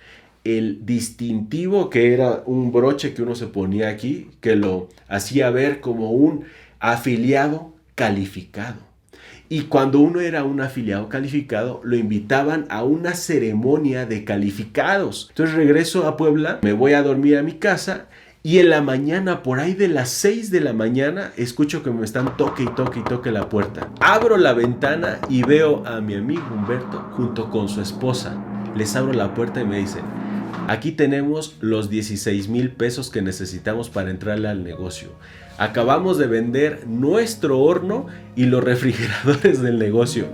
el 0.44 0.86
distintivo 0.86 1.90
que 1.90 2.14
era 2.14 2.42
un 2.46 2.72
broche 2.72 3.12
que 3.12 3.20
uno 3.20 3.34
se 3.34 3.46
ponía 3.46 3.90
aquí, 3.90 4.30
que 4.40 4.56
lo 4.56 4.88
hacía 5.08 5.50
ver 5.50 5.82
como 5.82 6.12
un 6.12 6.46
afiliado 6.78 7.74
calificado. 7.94 8.78
Y 9.50 9.64
cuando 9.64 9.98
uno 9.98 10.20
era 10.20 10.44
un 10.44 10.62
afiliado 10.62 11.10
calificado, 11.10 11.82
lo 11.84 11.96
invitaban 11.96 12.64
a 12.70 12.82
una 12.84 13.12
ceremonia 13.12 14.06
de 14.06 14.24
calificados. 14.24 15.26
Entonces 15.28 15.54
regreso 15.54 16.08
a 16.08 16.16
Puebla, 16.16 16.60
me 16.62 16.72
voy 16.72 16.94
a 16.94 17.02
dormir 17.02 17.36
a 17.36 17.42
mi 17.42 17.58
casa 17.58 18.06
y 18.42 18.58
en 18.58 18.70
la 18.70 18.80
mañana, 18.80 19.42
por 19.42 19.60
ahí 19.60 19.74
de 19.74 19.88
las 19.88 20.08
6 20.10 20.50
de 20.50 20.60
la 20.60 20.72
mañana, 20.72 21.32
escucho 21.36 21.82
que 21.82 21.90
me 21.90 22.04
están 22.04 22.36
toque 22.36 22.62
y 22.62 22.68
toque 22.68 23.00
y 23.00 23.04
toque 23.04 23.30
la 23.30 23.48
puerta. 23.48 23.88
Abro 24.00 24.36
la 24.36 24.54
ventana 24.54 25.18
y 25.28 25.42
veo 25.42 25.86
a 25.86 26.00
mi 26.00 26.14
amigo 26.14 26.42
Humberto 26.54 27.10
junto 27.12 27.50
con 27.50 27.68
su 27.68 27.80
esposa. 27.80 28.42
Les 28.74 28.96
abro 28.96 29.12
la 29.12 29.34
puerta 29.34 29.60
y 29.60 29.64
me 29.64 29.78
dicen, 29.78 30.02
aquí 30.68 30.92
tenemos 30.92 31.56
los 31.60 31.90
16 31.90 32.48
mil 32.48 32.70
pesos 32.70 33.10
que 33.10 33.20
necesitamos 33.20 33.90
para 33.90 34.10
entrarle 34.10 34.48
al 34.48 34.64
negocio 34.64 35.10
acabamos 35.60 36.16
de 36.16 36.26
vender 36.26 36.86
nuestro 36.86 37.60
horno 37.60 38.06
y 38.34 38.46
los 38.46 38.64
refrigeradores 38.64 39.60
del 39.60 39.78
negocio. 39.78 40.24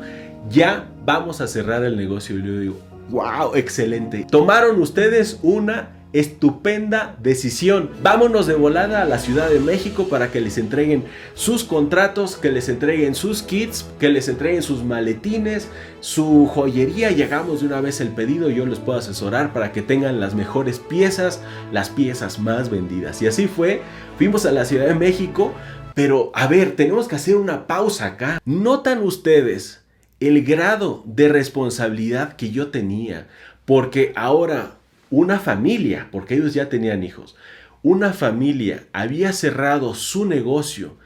Ya 0.48 0.88
vamos 1.04 1.40
a 1.40 1.48
cerrar 1.48 1.82
el 1.82 1.96
negocio. 1.96 2.38
Y 2.38 2.46
yo 2.46 2.60
digo, 2.60 2.80
wow, 3.10 3.56
excelente. 3.56 4.24
Tomaron 4.30 4.80
ustedes 4.80 5.40
una 5.42 5.95
estupenda 6.12 7.16
decisión. 7.22 7.90
Vámonos 8.02 8.46
de 8.46 8.54
volada 8.54 9.02
a 9.02 9.04
la 9.04 9.18
Ciudad 9.18 9.50
de 9.50 9.60
México 9.60 10.08
para 10.08 10.30
que 10.30 10.40
les 10.40 10.58
entreguen 10.58 11.04
sus 11.34 11.64
contratos, 11.64 12.36
que 12.36 12.50
les 12.50 12.68
entreguen 12.68 13.14
sus 13.14 13.42
kits, 13.42 13.86
que 13.98 14.08
les 14.08 14.28
entreguen 14.28 14.62
sus 14.62 14.82
maletines, 14.82 15.68
su 16.00 16.46
joyería 16.46 17.10
y 17.10 17.22
hagamos 17.22 17.60
de 17.60 17.66
una 17.66 17.80
vez 17.80 18.00
el 18.00 18.08
pedido. 18.08 18.48
Yo 18.48 18.66
les 18.66 18.78
puedo 18.78 18.98
asesorar 18.98 19.52
para 19.52 19.72
que 19.72 19.82
tengan 19.82 20.20
las 20.20 20.34
mejores 20.34 20.78
piezas, 20.78 21.42
las 21.72 21.90
piezas 21.90 22.38
más 22.38 22.70
vendidas. 22.70 23.20
Y 23.22 23.26
así 23.26 23.46
fue. 23.46 23.82
Fuimos 24.16 24.46
a 24.46 24.52
la 24.52 24.64
Ciudad 24.64 24.86
de 24.86 24.94
México. 24.94 25.52
Pero 25.94 26.30
a 26.34 26.46
ver, 26.46 26.76
tenemos 26.76 27.08
que 27.08 27.16
hacer 27.16 27.36
una 27.36 27.66
pausa 27.66 28.04
acá. 28.04 28.38
¿Notan 28.44 29.02
ustedes 29.02 29.80
el 30.20 30.44
grado 30.44 31.02
de 31.06 31.28
responsabilidad 31.28 32.36
que 32.36 32.50
yo 32.50 32.68
tenía? 32.68 33.28
Porque 33.64 34.12
ahora 34.14 34.76
una 35.10 35.38
familia, 35.38 36.08
porque 36.10 36.34
ellos 36.34 36.54
ya 36.54 36.68
tenían 36.68 37.02
hijos, 37.02 37.36
una 37.82 38.12
familia 38.12 38.84
había 38.92 39.32
cerrado 39.32 39.94
su 39.94 40.26
negocio 40.26 40.96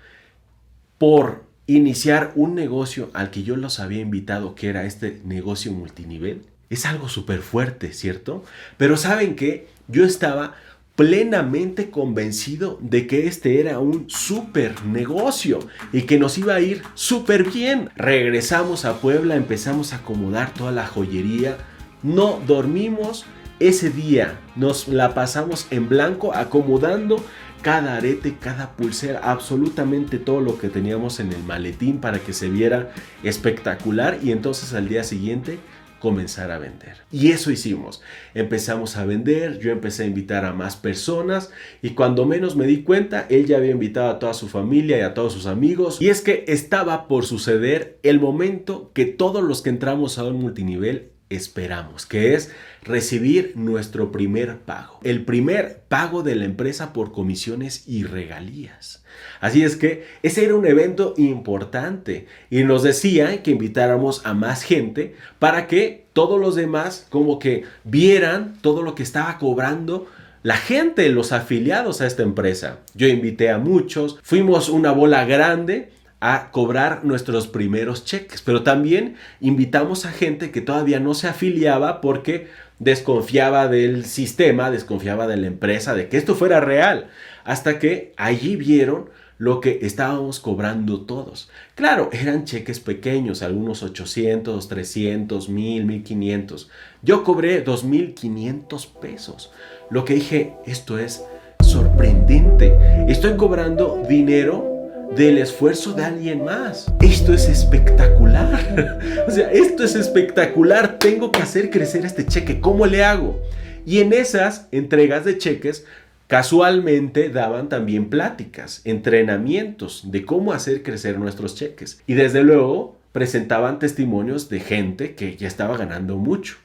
por 0.99 1.45
iniciar 1.66 2.33
un 2.35 2.54
negocio 2.54 3.11
al 3.12 3.30
que 3.30 3.42
yo 3.42 3.57
los 3.57 3.80
había 3.80 4.00
invitado, 4.00 4.54
que 4.54 4.69
era 4.69 4.85
este 4.85 5.21
negocio 5.25 5.73
multinivel. 5.73 6.42
Es 6.69 6.87
algo 6.87 7.09
súper 7.09 7.40
fuerte, 7.40 7.92
¿cierto? 7.92 8.45
Pero 8.76 8.97
saben 8.97 9.37
que 9.37 9.69
yo 9.88 10.04
estaba 10.04 10.54
plenamente 10.97 11.90
convencido 11.90 12.78
de 12.83 13.07
que 13.07 13.26
este 13.26 13.61
era 13.61 13.78
un 13.78 14.11
súper 14.11 14.85
negocio 14.85 15.61
y 15.92 16.02
que 16.02 16.19
nos 16.19 16.37
iba 16.38 16.54
a 16.54 16.61
ir 16.61 16.83
súper 16.95 17.45
bien. 17.50 17.88
Regresamos 17.97 18.85
a 18.85 19.00
Puebla, 19.00 19.37
empezamos 19.37 19.92
a 19.92 19.97
acomodar 19.97 20.52
toda 20.52 20.73
la 20.73 20.87
joyería, 20.87 21.57
no 22.02 22.40
dormimos 22.47 23.25
ese 23.60 23.90
día 23.90 24.40
nos 24.56 24.88
la 24.88 25.14
pasamos 25.14 25.66
en 25.70 25.88
blanco 25.88 26.34
acomodando 26.34 27.22
cada 27.62 27.96
arete, 27.96 28.36
cada 28.40 28.74
pulsera, 28.74 29.20
absolutamente 29.22 30.18
todo 30.18 30.40
lo 30.40 30.58
que 30.58 30.70
teníamos 30.70 31.20
en 31.20 31.32
el 31.32 31.44
maletín 31.44 32.00
para 32.00 32.18
que 32.18 32.32
se 32.32 32.48
viera 32.48 32.90
espectacular 33.22 34.18
y 34.22 34.32
entonces 34.32 34.72
al 34.72 34.88
día 34.88 35.04
siguiente 35.04 35.58
comenzar 35.98 36.50
a 36.50 36.58
vender. 36.58 36.96
Y 37.12 37.32
eso 37.32 37.50
hicimos. 37.50 38.00
Empezamos 38.32 38.96
a 38.96 39.04
vender, 39.04 39.58
yo 39.58 39.70
empecé 39.70 40.04
a 40.04 40.06
invitar 40.06 40.46
a 40.46 40.54
más 40.54 40.76
personas 40.76 41.52
y 41.82 41.90
cuando 41.90 42.24
menos 42.24 42.56
me 42.56 42.66
di 42.66 42.82
cuenta, 42.82 43.26
él 43.28 43.44
ya 43.44 43.58
había 43.58 43.72
invitado 43.72 44.08
a 44.08 44.18
toda 44.18 44.32
su 44.32 44.48
familia 44.48 44.96
y 44.96 45.02
a 45.02 45.12
todos 45.12 45.34
sus 45.34 45.44
amigos. 45.44 46.00
Y 46.00 46.08
es 46.08 46.22
que 46.22 46.44
estaba 46.48 47.06
por 47.06 47.26
suceder 47.26 47.98
el 48.02 48.18
momento 48.18 48.90
que 48.94 49.04
todos 49.04 49.44
los 49.44 49.60
que 49.60 49.68
entramos 49.68 50.18
a 50.18 50.24
un 50.24 50.40
multinivel 50.40 51.12
esperamos, 51.30 52.04
que 52.04 52.34
es 52.34 52.52
recibir 52.82 53.52
nuestro 53.54 54.12
primer 54.12 54.58
pago. 54.58 54.99
El 55.02 55.25
primer 55.25 55.80
pago 55.88 56.22
de 56.22 56.34
la 56.34 56.44
empresa 56.44 56.92
por 56.92 57.12
comisiones 57.12 57.88
y 57.88 58.02
regalías. 58.02 59.04
Así 59.40 59.62
es 59.62 59.76
que 59.76 60.04
ese 60.22 60.44
era 60.44 60.54
un 60.54 60.66
evento 60.66 61.14
importante 61.16 62.26
y 62.50 62.64
nos 62.64 62.82
decía 62.82 63.42
que 63.42 63.52
invitáramos 63.52 64.26
a 64.26 64.34
más 64.34 64.62
gente 64.62 65.14
para 65.38 65.66
que 65.66 66.06
todos 66.12 66.40
los 66.40 66.56
demás 66.56 67.06
como 67.10 67.38
que 67.38 67.64
vieran 67.84 68.58
todo 68.60 68.82
lo 68.82 68.94
que 68.94 69.02
estaba 69.02 69.38
cobrando 69.38 70.06
la 70.42 70.56
gente, 70.56 71.08
los 71.10 71.32
afiliados 71.32 72.00
a 72.00 72.06
esta 72.06 72.22
empresa. 72.22 72.78
Yo 72.94 73.06
invité 73.06 73.50
a 73.50 73.58
muchos, 73.58 74.18
fuimos 74.22 74.68
una 74.70 74.90
bola 74.90 75.26
grande 75.26 75.90
a 76.20 76.50
cobrar 76.50 77.04
nuestros 77.04 77.48
primeros 77.48 78.04
cheques, 78.04 78.42
pero 78.42 78.62
también 78.62 79.16
invitamos 79.40 80.04
a 80.04 80.12
gente 80.12 80.50
que 80.50 80.60
todavía 80.60 81.00
no 81.00 81.14
se 81.14 81.28
afiliaba 81.28 82.00
porque 82.02 82.48
desconfiaba 82.78 83.68
del 83.68 84.04
sistema, 84.04 84.70
desconfiaba 84.70 85.26
de 85.26 85.38
la 85.38 85.46
empresa, 85.46 85.94
de 85.94 86.08
que 86.08 86.18
esto 86.18 86.34
fuera 86.34 86.60
real, 86.60 87.08
hasta 87.44 87.78
que 87.78 88.12
allí 88.16 88.56
vieron 88.56 89.08
lo 89.38 89.60
que 89.62 89.78
estábamos 89.82 90.38
cobrando 90.38 91.00
todos. 91.00 91.48
Claro, 91.74 92.10
eran 92.12 92.44
cheques 92.44 92.78
pequeños, 92.78 93.40
algunos 93.40 93.82
800, 93.82 94.68
300, 94.68 95.48
1000, 95.48 95.86
1500. 95.86 96.70
Yo 97.02 97.24
cobré 97.24 97.62
2500 97.62 98.86
pesos. 98.86 99.50
Lo 99.88 100.04
que 100.04 100.14
dije, 100.14 100.52
esto 100.66 100.98
es 100.98 101.24
sorprendente. 101.62 102.76
Estoy 103.08 103.38
cobrando 103.38 104.02
dinero 104.06 104.79
del 105.16 105.38
esfuerzo 105.38 105.92
de 105.92 106.04
alguien 106.04 106.44
más. 106.44 106.92
Esto 107.00 107.32
es 107.32 107.48
espectacular. 107.48 108.98
o 109.28 109.30
sea, 109.30 109.50
esto 109.50 109.84
es 109.84 109.94
espectacular. 109.94 110.98
Tengo 110.98 111.32
que 111.32 111.42
hacer 111.42 111.70
crecer 111.70 112.04
este 112.04 112.26
cheque. 112.26 112.60
¿Cómo 112.60 112.86
le 112.86 113.04
hago? 113.04 113.40
Y 113.84 113.98
en 113.98 114.12
esas 114.12 114.68
entregas 114.72 115.24
de 115.24 115.38
cheques, 115.38 115.84
casualmente 116.26 117.28
daban 117.28 117.68
también 117.68 118.08
pláticas, 118.08 118.82
entrenamientos 118.84 120.10
de 120.10 120.24
cómo 120.24 120.52
hacer 120.52 120.82
crecer 120.82 121.18
nuestros 121.18 121.56
cheques. 121.56 122.00
Y 122.06 122.14
desde 122.14 122.44
luego 122.44 122.96
presentaban 123.12 123.78
testimonios 123.78 124.48
de 124.48 124.60
gente 124.60 125.14
que 125.14 125.36
ya 125.36 125.48
estaba 125.48 125.76
ganando 125.76 126.16
mucho. 126.16 126.56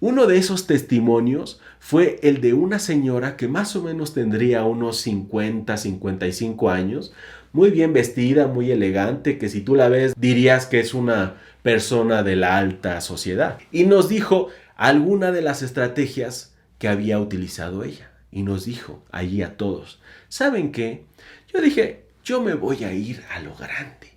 Uno 0.00 0.26
de 0.26 0.38
esos 0.38 0.66
testimonios 0.66 1.60
fue 1.78 2.18
el 2.22 2.40
de 2.40 2.52
una 2.52 2.78
señora 2.78 3.36
que 3.36 3.48
más 3.48 3.76
o 3.76 3.82
menos 3.82 4.12
tendría 4.12 4.64
unos 4.64 4.98
50, 4.98 5.76
55 5.76 6.70
años, 6.70 7.12
muy 7.54 7.70
bien 7.70 7.92
vestida, 7.92 8.48
muy 8.48 8.72
elegante, 8.72 9.38
que 9.38 9.48
si 9.48 9.60
tú 9.60 9.76
la 9.76 9.88
ves 9.88 10.12
dirías 10.18 10.66
que 10.66 10.80
es 10.80 10.92
una 10.92 11.36
persona 11.62 12.24
de 12.24 12.34
la 12.34 12.58
alta 12.58 13.00
sociedad. 13.00 13.58
Y 13.70 13.84
nos 13.84 14.08
dijo 14.08 14.48
alguna 14.76 15.30
de 15.30 15.40
las 15.40 15.62
estrategias 15.62 16.52
que 16.78 16.88
había 16.88 17.20
utilizado 17.20 17.84
ella. 17.84 18.10
Y 18.32 18.42
nos 18.42 18.64
dijo 18.64 19.04
allí 19.12 19.42
a 19.42 19.56
todos, 19.56 20.00
¿saben 20.28 20.72
qué? 20.72 21.04
Yo 21.52 21.60
dije, 21.60 22.06
yo 22.24 22.42
me 22.42 22.54
voy 22.54 22.82
a 22.82 22.92
ir 22.92 23.22
a 23.32 23.38
lo 23.38 23.54
grande. 23.54 24.10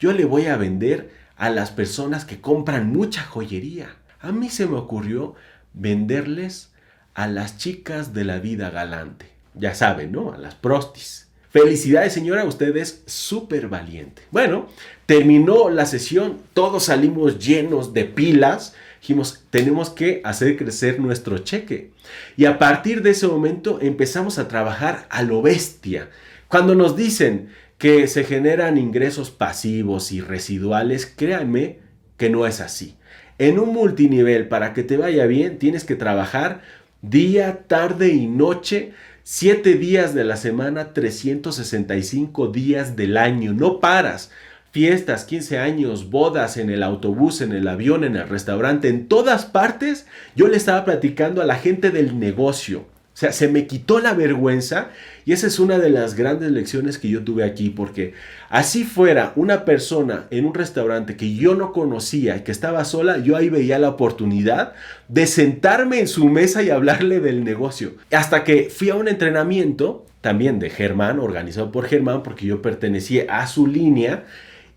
Yo 0.00 0.12
le 0.12 0.24
voy 0.24 0.46
a 0.46 0.56
vender 0.56 1.12
a 1.36 1.48
las 1.48 1.70
personas 1.70 2.24
que 2.24 2.40
compran 2.40 2.88
mucha 2.88 3.22
joyería. 3.22 3.94
A 4.18 4.32
mí 4.32 4.50
se 4.50 4.66
me 4.66 4.76
ocurrió 4.76 5.36
venderles 5.74 6.72
a 7.14 7.28
las 7.28 7.56
chicas 7.56 8.12
de 8.14 8.24
la 8.24 8.40
vida 8.40 8.68
galante. 8.70 9.30
Ya 9.54 9.76
saben, 9.76 10.10
¿no? 10.10 10.32
A 10.32 10.38
las 10.38 10.56
prostis. 10.56 11.29
Felicidades 11.50 12.12
señora, 12.12 12.44
usted 12.44 12.76
es 12.76 13.02
súper 13.06 13.68
valiente. 13.68 14.22
Bueno, 14.30 14.68
terminó 15.06 15.68
la 15.68 15.84
sesión, 15.84 16.38
todos 16.54 16.84
salimos 16.84 17.44
llenos 17.44 17.92
de 17.92 18.04
pilas. 18.04 18.74
Dijimos, 19.00 19.44
tenemos 19.50 19.90
que 19.90 20.20
hacer 20.24 20.56
crecer 20.56 21.00
nuestro 21.00 21.38
cheque. 21.38 21.90
Y 22.36 22.44
a 22.44 22.58
partir 22.58 23.02
de 23.02 23.10
ese 23.10 23.26
momento 23.26 23.80
empezamos 23.82 24.38
a 24.38 24.46
trabajar 24.46 25.08
a 25.10 25.22
lo 25.22 25.42
bestia. 25.42 26.10
Cuando 26.46 26.76
nos 26.76 26.96
dicen 26.96 27.48
que 27.78 28.06
se 28.06 28.22
generan 28.22 28.78
ingresos 28.78 29.32
pasivos 29.32 30.12
y 30.12 30.20
residuales, 30.20 31.06
créanme 31.06 31.78
que 32.16 32.30
no 32.30 32.46
es 32.46 32.60
así. 32.60 32.96
En 33.38 33.58
un 33.58 33.72
multinivel, 33.72 34.46
para 34.46 34.72
que 34.72 34.84
te 34.84 34.96
vaya 34.96 35.26
bien, 35.26 35.58
tienes 35.58 35.82
que 35.82 35.96
trabajar 35.96 36.60
día, 37.02 37.64
tarde 37.66 38.10
y 38.10 38.26
noche 38.26 38.92
7 39.32 39.74
días 39.74 40.12
de 40.12 40.24
la 40.24 40.36
semana, 40.36 40.92
365 40.92 42.48
días 42.48 42.96
del 42.96 43.16
año. 43.16 43.52
No 43.52 43.78
paras. 43.78 44.32
Fiestas, 44.72 45.22
15 45.22 45.60
años, 45.60 46.10
bodas 46.10 46.56
en 46.56 46.68
el 46.68 46.82
autobús, 46.82 47.40
en 47.40 47.52
el 47.52 47.68
avión, 47.68 48.02
en 48.02 48.16
el 48.16 48.28
restaurante, 48.28 48.88
en 48.88 49.06
todas 49.06 49.46
partes. 49.46 50.08
Yo 50.34 50.48
le 50.48 50.56
estaba 50.56 50.84
platicando 50.84 51.40
a 51.42 51.46
la 51.46 51.54
gente 51.54 51.92
del 51.92 52.18
negocio. 52.18 52.86
O 53.12 53.16
sea, 53.20 53.32
se 53.32 53.48
me 53.48 53.66
quitó 53.66 53.98
la 53.98 54.14
vergüenza 54.14 54.90
y 55.24 55.32
esa 55.32 55.48
es 55.48 55.58
una 55.58 55.78
de 55.78 55.90
las 55.90 56.14
grandes 56.14 56.52
lecciones 56.52 56.96
que 56.96 57.08
yo 57.08 57.22
tuve 57.22 57.44
aquí, 57.44 57.68
porque 57.68 58.14
así 58.48 58.84
fuera 58.84 59.32
una 59.36 59.64
persona 59.64 60.26
en 60.30 60.46
un 60.46 60.54
restaurante 60.54 61.16
que 61.16 61.34
yo 61.34 61.54
no 61.54 61.72
conocía 61.72 62.36
y 62.36 62.40
que 62.40 62.52
estaba 62.52 62.84
sola, 62.84 63.18
yo 63.18 63.36
ahí 63.36 63.50
veía 63.50 63.78
la 63.78 63.90
oportunidad 63.90 64.74
de 65.08 65.26
sentarme 65.26 66.00
en 66.00 66.08
su 66.08 66.28
mesa 66.28 66.62
y 66.62 66.70
hablarle 66.70 67.20
del 67.20 67.44
negocio. 67.44 67.94
Hasta 68.12 68.44
que 68.44 68.70
fui 68.70 68.90
a 68.90 68.94
un 68.94 69.08
entrenamiento 69.08 70.06
también 70.20 70.58
de 70.58 70.70
Germán, 70.70 71.18
organizado 71.18 71.72
por 71.72 71.86
Germán, 71.86 72.22
porque 72.22 72.46
yo 72.46 72.62
pertenecía 72.62 73.24
a 73.28 73.46
su 73.48 73.66
línea, 73.66 74.24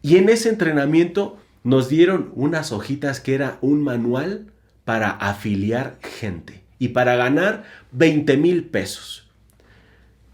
y 0.01 0.17
en 0.17 0.27
ese 0.27 0.49
entrenamiento 0.49 1.37
nos 1.63 1.87
dieron 1.87 2.31
unas 2.35 2.71
hojitas 2.71 3.19
que 3.21 3.35
era 3.35 3.57
un 3.61 3.81
manual 3.81 4.47
para 4.83 5.11
afiliar 5.11 5.97
gente 6.01 6.62
y 6.83 6.89
para 6.89 7.15
ganar 7.15 7.63
20 7.93 8.35
mil 8.35 8.65
pesos. 8.65 9.31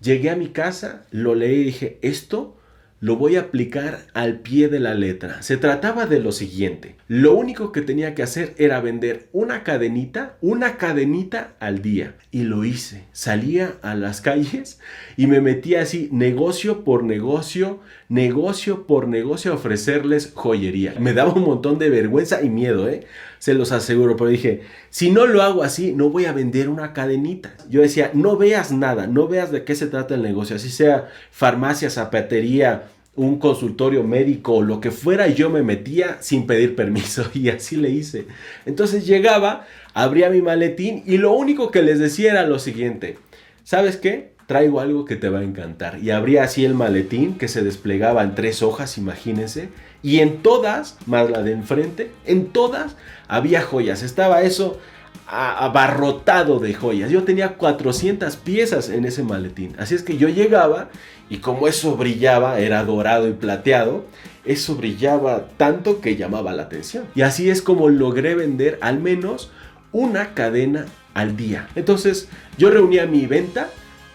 Llegué 0.01 0.32
a 0.32 0.36
mi 0.36 0.48
casa, 0.48 1.06
lo 1.12 1.36
leí 1.36 1.60
y 1.60 1.63
dije, 1.65 2.00
esto 2.01 2.58
lo 3.01 3.18
voy 3.18 3.36
a 3.36 3.41
aplicar 3.41 4.08
al 4.15 4.39
pie 4.39 4.68
de 4.68 4.79
la 4.79 4.96
letra. 4.96 5.44
Se 5.44 5.58
trataba 5.58 6.08
de 6.08 6.20
lo 6.20 6.32
siguiente. 6.32 6.96
Lo 7.08 7.36
único 7.36 7.72
que 7.72 7.84
tenía 7.84 8.15
que 8.15 8.24
hacer 8.24 8.56
era 8.58 8.82
vender 8.82 9.29
una 9.32 9.63
cadenita, 9.63 10.38
una 10.41 10.77
cadenita 10.77 11.56
al 11.60 11.84
día. 11.84 12.15
Y 12.32 12.41
lo 12.41 12.65
hice. 12.65 13.03
Salía 13.12 13.75
a 13.84 13.94
las 13.94 14.20
calles 14.20 14.79
y 15.18 15.27
me 15.27 15.41
metía 15.41 15.82
así, 15.84 16.10
negocio 16.12 16.84
por 16.84 17.03
negocio, 17.03 17.79
negocio 18.09 18.87
por 18.87 19.07
negocio 19.07 19.53
ofrecerles 19.53 20.31
joyería. 20.33 20.95
Me 20.99 21.13
daba 21.13 21.33
un 21.33 21.43
montón 21.43 21.77
de 21.77 21.89
vergüenza 21.89 22.41
y 22.41 22.49
miedo, 22.49 22.89
¿eh? 22.89 23.05
Se 23.37 23.53
los 23.53 23.71
aseguro, 23.71 24.17
pero 24.17 24.31
dije, 24.31 24.61
si 24.89 25.11
no 25.11 25.27
lo 25.27 25.43
hago 25.43 25.63
así, 25.63 25.93
no 25.93 26.09
voy 26.09 26.25
a 26.25 26.33
vender 26.33 26.69
una 26.69 26.91
cadenita. 26.91 27.55
Yo 27.69 27.81
decía, 27.81 28.09
no 28.13 28.35
veas 28.35 28.71
nada, 28.71 29.07
no 29.07 29.27
veas 29.27 29.51
de 29.51 29.63
qué 29.63 29.75
se 29.75 29.87
trata 29.87 30.15
el 30.15 30.23
negocio, 30.23 30.55
así 30.55 30.69
sea 30.69 31.09
farmacia, 31.31 31.89
zapatería, 31.91 32.89
un 33.15 33.37
consultorio 33.37 34.03
médico 34.03 34.61
lo 34.61 34.79
que 34.79 34.91
fuera, 34.91 35.27
yo 35.27 35.49
me 35.49 35.61
metía 35.61 36.17
sin 36.21 36.47
pedir 36.47 36.75
permiso 36.75 37.29
y 37.33 37.49
así 37.49 37.75
le 37.75 37.91
hice. 37.91 38.25
Entonces 38.65 39.05
llegaba, 39.05 39.67
abría 39.93 40.29
mi 40.29 40.41
maletín 40.41 41.03
y 41.05 41.17
lo 41.17 41.33
único 41.33 41.69
que 41.69 41.83
les 41.83 41.99
decía 41.99 42.31
era 42.31 42.45
lo 42.45 42.57
siguiente, 42.57 43.17
¿sabes 43.63 43.97
qué? 43.97 44.31
Traigo 44.50 44.79
algo 44.79 45.06
que 45.06 45.15
te 45.15 45.29
va 45.29 45.41
a 45.41 45.44
encantar. 45.44 46.00
Y 46.00 46.10
abría 46.10 46.41
así 46.41 46.65
el 46.65 46.74
maletín 46.74 47.38
que 47.38 47.48
se 47.48 47.62
desplegaba 47.62 48.24
en 48.24 48.34
tres 48.34 48.63
hojas, 48.63 48.98
imagínense. 48.98 49.70
Y 50.01 50.22
en 50.22 50.41
todas, 50.41 50.98
más 51.06 51.29
la 51.29 51.44
de 51.44 51.51
enfrente, 51.51 52.10
en 52.25 52.48
todas 52.48 52.96
había 53.27 53.62
joyas. 53.62 54.01
Estaba 54.01 54.41
eso 54.41 54.79
abarrotado 55.27 56.58
de 56.58 56.74
joyas. 56.74 57.12
Yo 57.12 57.25
tenía 57.25 57.58
400 57.58 58.38
piezas 58.38 58.89
en 58.89 59.06
ese 59.06 59.22
maletín. 59.22 59.75
Así 59.77 59.94
es 59.94 60.01
que 60.01 60.18
yo 60.18 60.29
llegaba 60.29 60.89
y 61.29 61.38
como 61.38 61.68
eso 61.68 61.96
brillaba, 61.96 62.60
era 62.60 62.84
dorado 62.84 63.27
y 63.27 63.34
plateado, 63.34 64.06
eso 64.46 64.74
brillaba 64.77 65.46
tanto 65.58 66.01
que 66.01 66.15
llamaba 66.15 66.53
la 66.53 66.63
atención. 66.63 67.06
Y 67.13 67.22
así 67.22 67.51
es 67.51 67.62
como 67.62 67.89
logré 67.89 68.34
vender 68.34 68.79
al 68.82 69.00
menos 69.00 69.51
una 69.91 70.34
cadena 70.34 70.88
al 71.13 71.38
día. 71.38 71.68
Entonces 71.75 72.29
yo 72.58 72.72
reunía 72.72 73.06
mi 73.06 73.27
venta, 73.27 73.70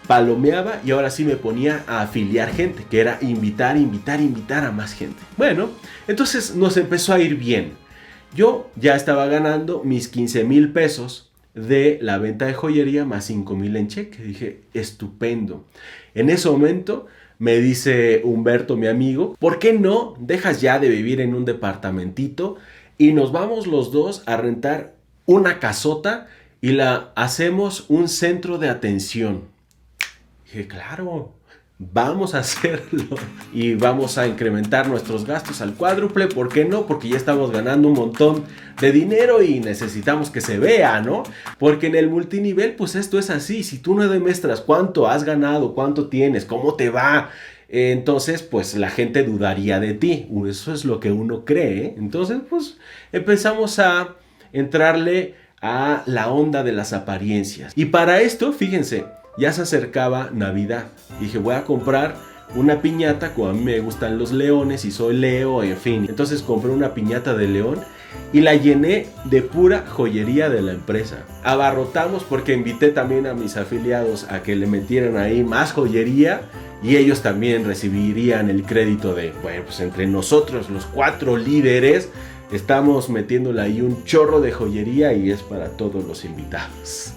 palomeaba 0.07 0.81
y 0.85 0.91
ahora 0.91 1.09
sí 1.09 1.23
me 1.23 1.35
ponía 1.35 1.83
a 1.87 2.01
afiliar 2.01 2.49
gente, 2.53 2.85
que 2.89 2.99
era 2.99 3.17
invitar, 3.21 3.77
invitar, 3.77 4.21
invitar 4.21 4.63
a 4.63 4.71
más 4.71 4.93
gente. 4.93 5.21
Bueno, 5.37 5.69
entonces 6.07 6.55
nos 6.55 6.77
empezó 6.77 7.13
a 7.13 7.19
ir 7.19 7.35
bien. 7.35 7.73
Yo 8.35 8.69
ya 8.75 8.95
estaba 8.95 9.25
ganando 9.27 9.83
mis 9.83 10.07
15 10.07 10.43
mil 10.43 10.71
pesos 10.73 11.31
de 11.53 11.97
la 12.01 12.17
venta 12.17 12.45
de 12.45 12.53
joyería 12.53 13.05
más 13.05 13.25
5 13.25 13.55
mil 13.55 13.75
en 13.75 13.87
cheque. 13.87 14.21
Dije, 14.23 14.61
estupendo. 14.73 15.65
En 16.13 16.29
ese 16.29 16.49
momento 16.49 17.07
me 17.39 17.57
dice 17.57 18.21
Humberto, 18.23 18.77
mi 18.77 18.87
amigo, 18.87 19.35
¿por 19.39 19.59
qué 19.59 19.73
no 19.73 20.15
dejas 20.19 20.61
ya 20.61 20.79
de 20.79 20.89
vivir 20.89 21.21
en 21.21 21.33
un 21.33 21.45
departamentito 21.45 22.57
y 22.97 23.13
nos 23.13 23.31
vamos 23.31 23.67
los 23.67 23.91
dos 23.91 24.23
a 24.25 24.37
rentar 24.37 24.95
una 25.25 25.59
casota 25.59 26.27
y 26.61 26.71
la 26.71 27.11
hacemos 27.15 27.85
un 27.89 28.07
centro 28.07 28.57
de 28.57 28.69
atención? 28.69 29.54
Dije, 30.55 30.69
claro, 30.69 31.33
vamos 31.77 32.33
a 32.33 32.39
hacerlo 32.39 33.17
y 33.51 33.75
vamos 33.75 34.17
a 34.17 34.25
incrementar 34.25 34.87
nuestros 34.87 35.25
gastos 35.25 35.59
al 35.59 35.73
cuádruple, 35.73 36.27
¿por 36.27 36.47
qué 36.47 36.63
no? 36.63 36.85
Porque 36.87 37.09
ya 37.09 37.17
estamos 37.17 37.51
ganando 37.51 37.89
un 37.89 37.93
montón 37.93 38.45
de 38.79 38.93
dinero 38.93 39.43
y 39.43 39.59
necesitamos 39.59 40.29
que 40.29 40.39
se 40.39 40.57
vea, 40.57 41.01
¿no? 41.01 41.23
Porque 41.59 41.87
en 41.87 41.95
el 41.95 42.09
multinivel, 42.09 42.75
pues 42.75 42.95
esto 42.95 43.19
es 43.19 43.29
así, 43.29 43.63
si 43.63 43.79
tú 43.79 43.95
no 43.95 44.07
demuestras 44.07 44.61
cuánto 44.61 45.09
has 45.09 45.25
ganado, 45.25 45.75
cuánto 45.75 46.07
tienes, 46.07 46.45
cómo 46.45 46.75
te 46.75 46.89
va, 46.89 47.31
entonces 47.67 48.41
pues 48.41 48.75
la 48.75 48.89
gente 48.89 49.23
dudaría 49.23 49.81
de 49.81 49.93
ti, 49.93 50.29
eso 50.47 50.73
es 50.73 50.85
lo 50.85 51.01
que 51.01 51.11
uno 51.11 51.43
cree, 51.43 51.95
entonces 51.97 52.37
pues 52.49 52.77
empezamos 53.11 53.77
a 53.79 54.15
entrarle 54.53 55.35
a 55.61 56.03
la 56.05 56.29
onda 56.29 56.63
de 56.63 56.71
las 56.71 56.93
apariencias. 56.93 57.73
Y 57.75 57.85
para 57.85 58.21
esto, 58.21 58.53
fíjense, 58.53 59.03
ya 59.37 59.51
se 59.53 59.61
acercaba 59.61 60.29
Navidad. 60.33 60.85
Dije, 61.19 61.37
voy 61.37 61.55
a 61.55 61.63
comprar 61.63 62.15
una 62.53 62.81
piñata, 62.81 63.33
como 63.33 63.49
a 63.49 63.53
mí 63.53 63.61
me 63.61 63.79
gustan 63.79 64.17
los 64.17 64.31
leones 64.31 64.85
y 64.85 64.91
soy 64.91 65.15
Leo, 65.15 65.63
en 65.63 65.77
fin. 65.77 66.05
Entonces 66.07 66.41
compré 66.41 66.71
una 66.71 66.93
piñata 66.93 67.33
de 67.33 67.47
león 67.47 67.79
y 68.31 68.41
la 68.41 68.55
llené 68.55 69.07
de 69.25 69.41
pura 69.41 69.85
joyería 69.87 70.49
de 70.49 70.61
la 70.61 70.71
empresa. 70.71 71.25
Abarrotamos 71.43 72.23
porque 72.23 72.53
invité 72.53 72.89
también 72.89 73.27
a 73.27 73.33
mis 73.33 73.57
afiliados 73.57 74.25
a 74.29 74.41
que 74.43 74.55
le 74.55 74.67
metieran 74.67 75.17
ahí 75.17 75.43
más 75.43 75.73
joyería 75.73 76.41
y 76.83 76.97
ellos 76.97 77.21
también 77.21 77.65
recibirían 77.65 78.49
el 78.49 78.63
crédito 78.63 79.15
de, 79.15 79.33
bueno, 79.41 79.63
pues 79.65 79.79
entre 79.79 80.07
nosotros 80.07 80.69
los 80.69 80.85
cuatro 80.85 81.35
líderes 81.35 82.09
estamos 82.51 83.09
metiéndole 83.09 83.61
ahí 83.61 83.81
un 83.81 84.03
chorro 84.05 84.39
de 84.39 84.51
joyería 84.51 85.13
y 85.13 85.31
es 85.31 85.41
para 85.41 85.69
todos 85.69 86.05
los 86.05 86.23
invitados 86.25 87.15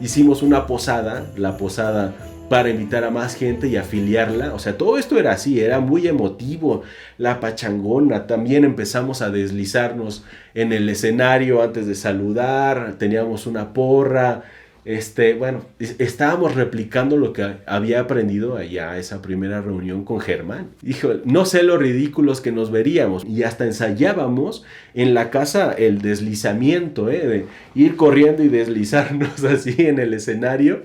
hicimos 0.00 0.42
una 0.42 0.66
posada, 0.66 1.26
la 1.36 1.56
posada 1.56 2.14
para 2.48 2.70
invitar 2.70 3.04
a 3.04 3.10
más 3.10 3.34
gente 3.34 3.68
y 3.68 3.76
afiliarla. 3.76 4.54
O 4.54 4.58
sea, 4.58 4.78
todo 4.78 4.98
esto 4.98 5.18
era 5.18 5.32
así, 5.32 5.60
era 5.60 5.80
muy 5.80 6.08
emotivo. 6.08 6.82
La 7.18 7.40
pachangona, 7.40 8.26
también 8.26 8.64
empezamos 8.64 9.22
a 9.22 9.30
deslizarnos 9.30 10.24
en 10.54 10.72
el 10.72 10.88
escenario 10.88 11.62
antes 11.62 11.86
de 11.86 11.94
saludar, 11.94 12.94
teníamos 12.98 13.46
una 13.46 13.72
porra, 13.72 14.44
este, 14.88 15.34
bueno, 15.34 15.66
estábamos 15.78 16.54
replicando 16.54 17.18
lo 17.18 17.34
que 17.34 17.56
había 17.66 18.00
aprendido 18.00 18.56
allá 18.56 18.96
esa 18.96 19.20
primera 19.20 19.60
reunión 19.60 20.02
con 20.02 20.18
Germán. 20.18 20.68
Dijo, 20.80 21.10
no 21.26 21.44
sé 21.44 21.62
lo 21.62 21.76
ridículos 21.76 22.40
que 22.40 22.52
nos 22.52 22.70
veríamos 22.70 23.22
y 23.26 23.42
hasta 23.42 23.66
ensayábamos 23.66 24.64
en 24.94 25.12
la 25.12 25.28
casa 25.28 25.74
el 25.74 26.00
deslizamiento, 26.00 27.10
¿eh? 27.10 27.26
de 27.26 27.46
ir 27.74 27.96
corriendo 27.96 28.42
y 28.42 28.48
deslizarnos 28.48 29.44
así 29.44 29.74
en 29.76 29.98
el 29.98 30.14
escenario 30.14 30.84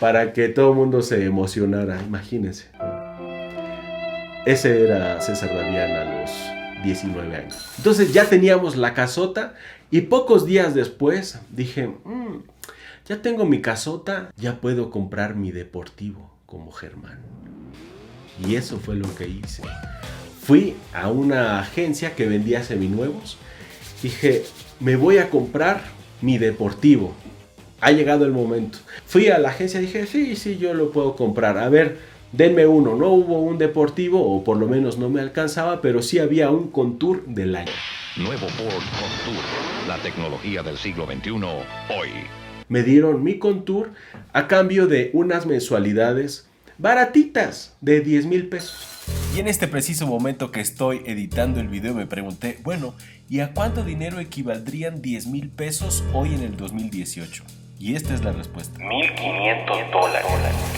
para 0.00 0.32
que 0.32 0.48
todo 0.48 0.70
el 0.70 0.76
mundo 0.78 1.02
se 1.02 1.22
emocionara, 1.26 2.00
imagínense. 2.00 2.68
Ese 4.46 4.82
era 4.82 5.20
César 5.20 5.54
Damián 5.54 5.90
a 5.90 6.22
los 6.22 6.30
19 6.86 7.36
años. 7.36 7.74
Entonces 7.76 8.14
ya 8.14 8.24
teníamos 8.24 8.78
la 8.78 8.94
casota 8.94 9.52
y 9.90 10.00
pocos 10.00 10.46
días 10.46 10.74
después 10.74 11.38
dije, 11.50 11.88
mm, 11.88 12.51
ya 13.08 13.20
tengo 13.20 13.44
mi 13.44 13.60
casota, 13.60 14.30
ya 14.36 14.60
puedo 14.60 14.90
comprar 14.90 15.34
mi 15.34 15.50
deportivo 15.50 16.30
como 16.46 16.70
Germán. 16.70 17.18
Y 18.46 18.54
eso 18.56 18.78
fue 18.78 18.94
lo 18.94 19.12
que 19.14 19.28
hice. 19.28 19.62
Fui 20.40 20.76
a 20.92 21.10
una 21.10 21.60
agencia 21.60 22.14
que 22.14 22.26
vendía 22.26 22.62
seminuevos. 22.62 23.38
Dije, 24.02 24.44
me 24.80 24.96
voy 24.96 25.18
a 25.18 25.30
comprar 25.30 25.82
mi 26.20 26.38
deportivo. 26.38 27.12
Ha 27.80 27.92
llegado 27.92 28.24
el 28.24 28.32
momento. 28.32 28.78
Fui 29.06 29.28
a 29.28 29.38
la 29.38 29.50
agencia 29.50 29.80
y 29.80 29.86
dije, 29.86 30.06
sí, 30.06 30.36
sí, 30.36 30.58
yo 30.58 30.74
lo 30.74 30.92
puedo 30.92 31.16
comprar. 31.16 31.58
A 31.58 31.68
ver, 31.68 31.98
denme 32.32 32.66
uno. 32.66 32.96
No 32.96 33.08
hubo 33.08 33.40
un 33.40 33.58
deportivo, 33.58 34.34
o 34.34 34.44
por 34.44 34.56
lo 34.56 34.66
menos 34.66 34.98
no 34.98 35.08
me 35.08 35.20
alcanzaba, 35.20 35.80
pero 35.80 36.02
sí 36.02 36.18
había 36.18 36.50
un 36.50 36.70
Contour 36.70 37.24
del 37.26 37.56
año. 37.56 37.72
Nuevo 38.16 38.46
Ford 38.48 38.68
Contour, 38.68 39.44
la 39.88 39.96
tecnología 39.98 40.62
del 40.62 40.76
siglo 40.76 41.06
XXI, 41.06 41.30
hoy 41.96 42.41
me 42.72 42.82
dieron 42.82 43.22
mi 43.22 43.38
contour 43.38 43.90
a 44.32 44.48
cambio 44.48 44.86
de 44.86 45.10
unas 45.12 45.44
mensualidades 45.44 46.48
baratitas 46.78 47.76
de 47.82 48.00
10 48.00 48.24
mil 48.24 48.48
pesos. 48.48 48.86
Y 49.36 49.40
en 49.40 49.48
este 49.48 49.68
preciso 49.68 50.06
momento 50.06 50.50
que 50.50 50.62
estoy 50.62 51.02
editando 51.04 51.60
el 51.60 51.68
video 51.68 51.92
me 51.92 52.06
pregunté, 52.06 52.60
bueno, 52.62 52.94
¿y 53.28 53.40
a 53.40 53.52
cuánto 53.52 53.84
dinero 53.84 54.20
equivaldrían 54.20 55.02
10 55.02 55.26
mil 55.26 55.50
pesos 55.50 56.02
hoy 56.14 56.32
en 56.32 56.40
el 56.40 56.56
2018? 56.56 57.44
Y 57.78 57.94
esta 57.94 58.14
es 58.14 58.24
la 58.24 58.32
respuesta. 58.32 58.78
1.500 58.78 59.90
dólares. 59.90 60.26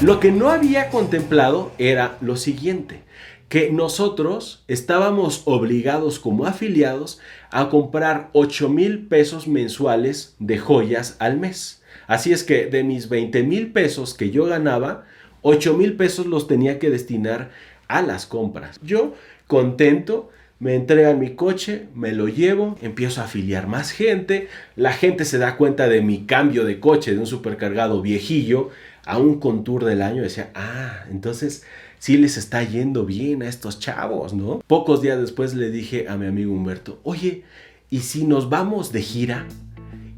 Lo 0.03 0.19
que 0.19 0.33
no 0.33 0.51
había 0.51 0.91
contemplado 0.91 1.71
era 1.79 2.19
lo 2.21 2.37
siguiente 2.37 3.05
que 3.49 3.71
nosotros 3.71 4.65
estábamos 4.67 5.43
obligados 5.45 6.19
como 6.19 6.47
afiliados 6.47 7.21
a 7.53 7.69
comprar 7.69 8.31
8 8.33 8.69
mil 8.69 9.07
pesos 9.07 9.47
mensuales 9.47 10.35
de 10.41 10.59
joyas 10.59 11.15
al 11.21 11.39
mes. 11.39 11.84
Así 12.07 12.33
es 12.33 12.45
que 12.45 12.67
de 12.67 12.85
mis 12.85 13.09
20 13.09 13.43
mil 13.43 13.73
pesos 13.73 14.15
que 14.15 14.31
yo 14.31 14.45
ganaba, 14.45 15.05
8 15.43 15.75
mil 15.75 15.95
pesos 15.95 16.27
los 16.27 16.47
tenía 16.47 16.79
que 16.79 16.91
destinar 16.91 17.51
a 17.89 18.03
las 18.03 18.27
compras. 18.27 18.81
Yo, 18.83 19.15
contento, 19.47 20.31
me 20.59 20.75
entregan 20.75 21.19
mi 21.19 21.35
coche, 21.35 21.89
me 21.95 22.13
lo 22.13 22.29
llevo, 22.29 22.79
empiezo 22.81 23.21
a 23.21 23.25
afiliar 23.25 23.67
más 23.67 23.91
gente, 23.91 24.49
la 24.77 24.93
gente 24.93 25.25
se 25.25 25.39
da 25.39 25.57
cuenta 25.57 25.89
de 25.89 26.01
mi 26.01 26.25
cambio 26.25 26.65
de 26.65 26.81
coche 26.81 27.13
de 27.13 27.19
un 27.19 27.27
supercargado 27.27 28.01
viejillo 28.01 28.71
a 29.05 29.19
un 29.19 29.41
contour 29.41 29.85
del 29.85 30.01
año, 30.01 30.23
decía, 30.23 30.51
ah, 30.55 31.05
entonces 31.11 31.65
sí 31.99 32.17
les 32.17 32.37
está 32.37 32.63
yendo 32.63 33.05
bien 33.05 33.43
a 33.43 33.49
estos 33.49 33.79
chavos, 33.79 34.33
¿no? 34.33 34.63
Pocos 34.67 35.03
días 35.03 35.21
después 35.21 35.55
le 35.55 35.71
dije 35.71 36.07
a 36.09 36.17
mi 36.17 36.27
amigo 36.27 36.53
Humberto, 36.53 37.01
oye, 37.03 37.45
¿y 37.91 38.01
si 38.01 38.25
nos 38.25 38.49
vamos 38.49 38.93
de 38.93 39.03
gira? 39.03 39.47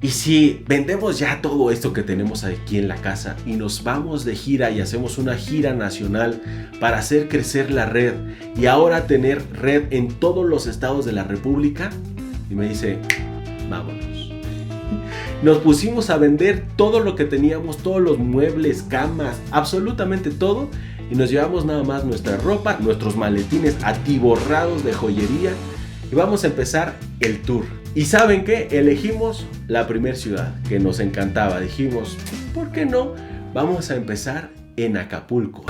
Y 0.03 0.09
si 0.09 0.63
vendemos 0.69 1.19
ya 1.19 1.41
todo 1.41 1.71
esto 1.71 1.95
que 1.95 2.03
tenemos 2.03 2.45
aquí 2.45 2.77
en 2.77 2.87
la 2.87 2.97
casa 2.97 3.35
y 3.47 3.55
nos 3.55 3.83
vamos 3.83 4.27
de 4.27 4.37
gira 4.37 4.71
y 4.71 4.81
hacemos 4.81 5.17
una 5.17 5.37
gira 5.37 5.73
nacional 5.73 6.43
para 6.81 6.99
hacer 6.99 7.29
crecer 7.29 7.71
la 7.71 7.87
red 7.87 8.13
y 8.57 8.67
ahora 8.67 9.07
tener 9.07 9.43
red 9.55 9.85
en 9.91 10.09
todos 10.09 10.47
los 10.47 10.67
estados 10.67 11.07
de 11.07 11.13
la 11.13 11.25
República, 11.25 11.91
y 12.51 12.55
me 12.55 12.69
dice, 12.69 12.99
vámonos. 13.71 14.05
Nos 15.43 15.59
pusimos 15.59 16.11
a 16.11 16.19
vender 16.19 16.67
todo 16.77 17.01
lo 17.01 17.17
que 17.17 17.25
teníamos, 17.25 17.79
todos 17.79 18.03
los 18.03 18.19
muebles, 18.19 18.83
camas, 18.83 19.41
absolutamente 19.51 20.31
todo 20.31 20.69
y 21.11 21.15
nos 21.15 21.31
llevamos 21.31 21.65
nada 21.65 21.85
más 21.85 22.05
nuestra 22.05 22.37
ropa, 22.37 22.79
nuestros 22.81 23.17
maletines 23.17 23.77
atiborrados 23.85 24.83
de 24.83 24.93
joyería 24.93 25.53
y 26.11 26.15
vamos 26.15 26.45
a 26.45 26.49
empezar 26.49 26.97
el 27.21 27.43
tour. 27.43 27.86
¿Y 27.97 28.05
saben 28.05 28.45
qué? 28.45 28.69
Elegimos 28.73 29.47
la 29.69 29.87
primera 29.87 30.15
ciudad 30.15 30.53
que 30.69 30.79
nos 30.79 31.01
encantaba. 31.01 31.61
Dijimos, 31.61 32.19
¿por 32.53 32.71
qué 32.71 32.85
no? 32.85 33.15
Vamos 33.55 33.91
a 33.91 33.97
empezar 33.97 34.51
en 34.77 34.99
Acapulco. 34.99 35.65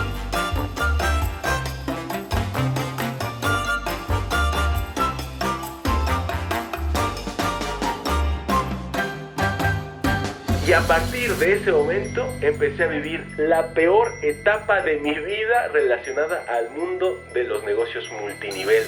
Y 10.66 10.72
a 10.72 10.80
partir 10.80 11.30
de 11.36 11.52
ese 11.52 11.70
momento 11.70 12.26
empecé 12.40 12.82
a 12.82 12.86
vivir 12.88 13.24
la 13.38 13.72
peor 13.72 14.08
etapa 14.24 14.82
de 14.82 14.96
mi 14.96 15.14
vida 15.14 15.68
relacionada 15.72 16.42
al 16.48 16.76
mundo 16.76 17.22
de 17.32 17.44
los 17.44 17.62
negocios 17.62 18.10
multinivel. 18.20 18.82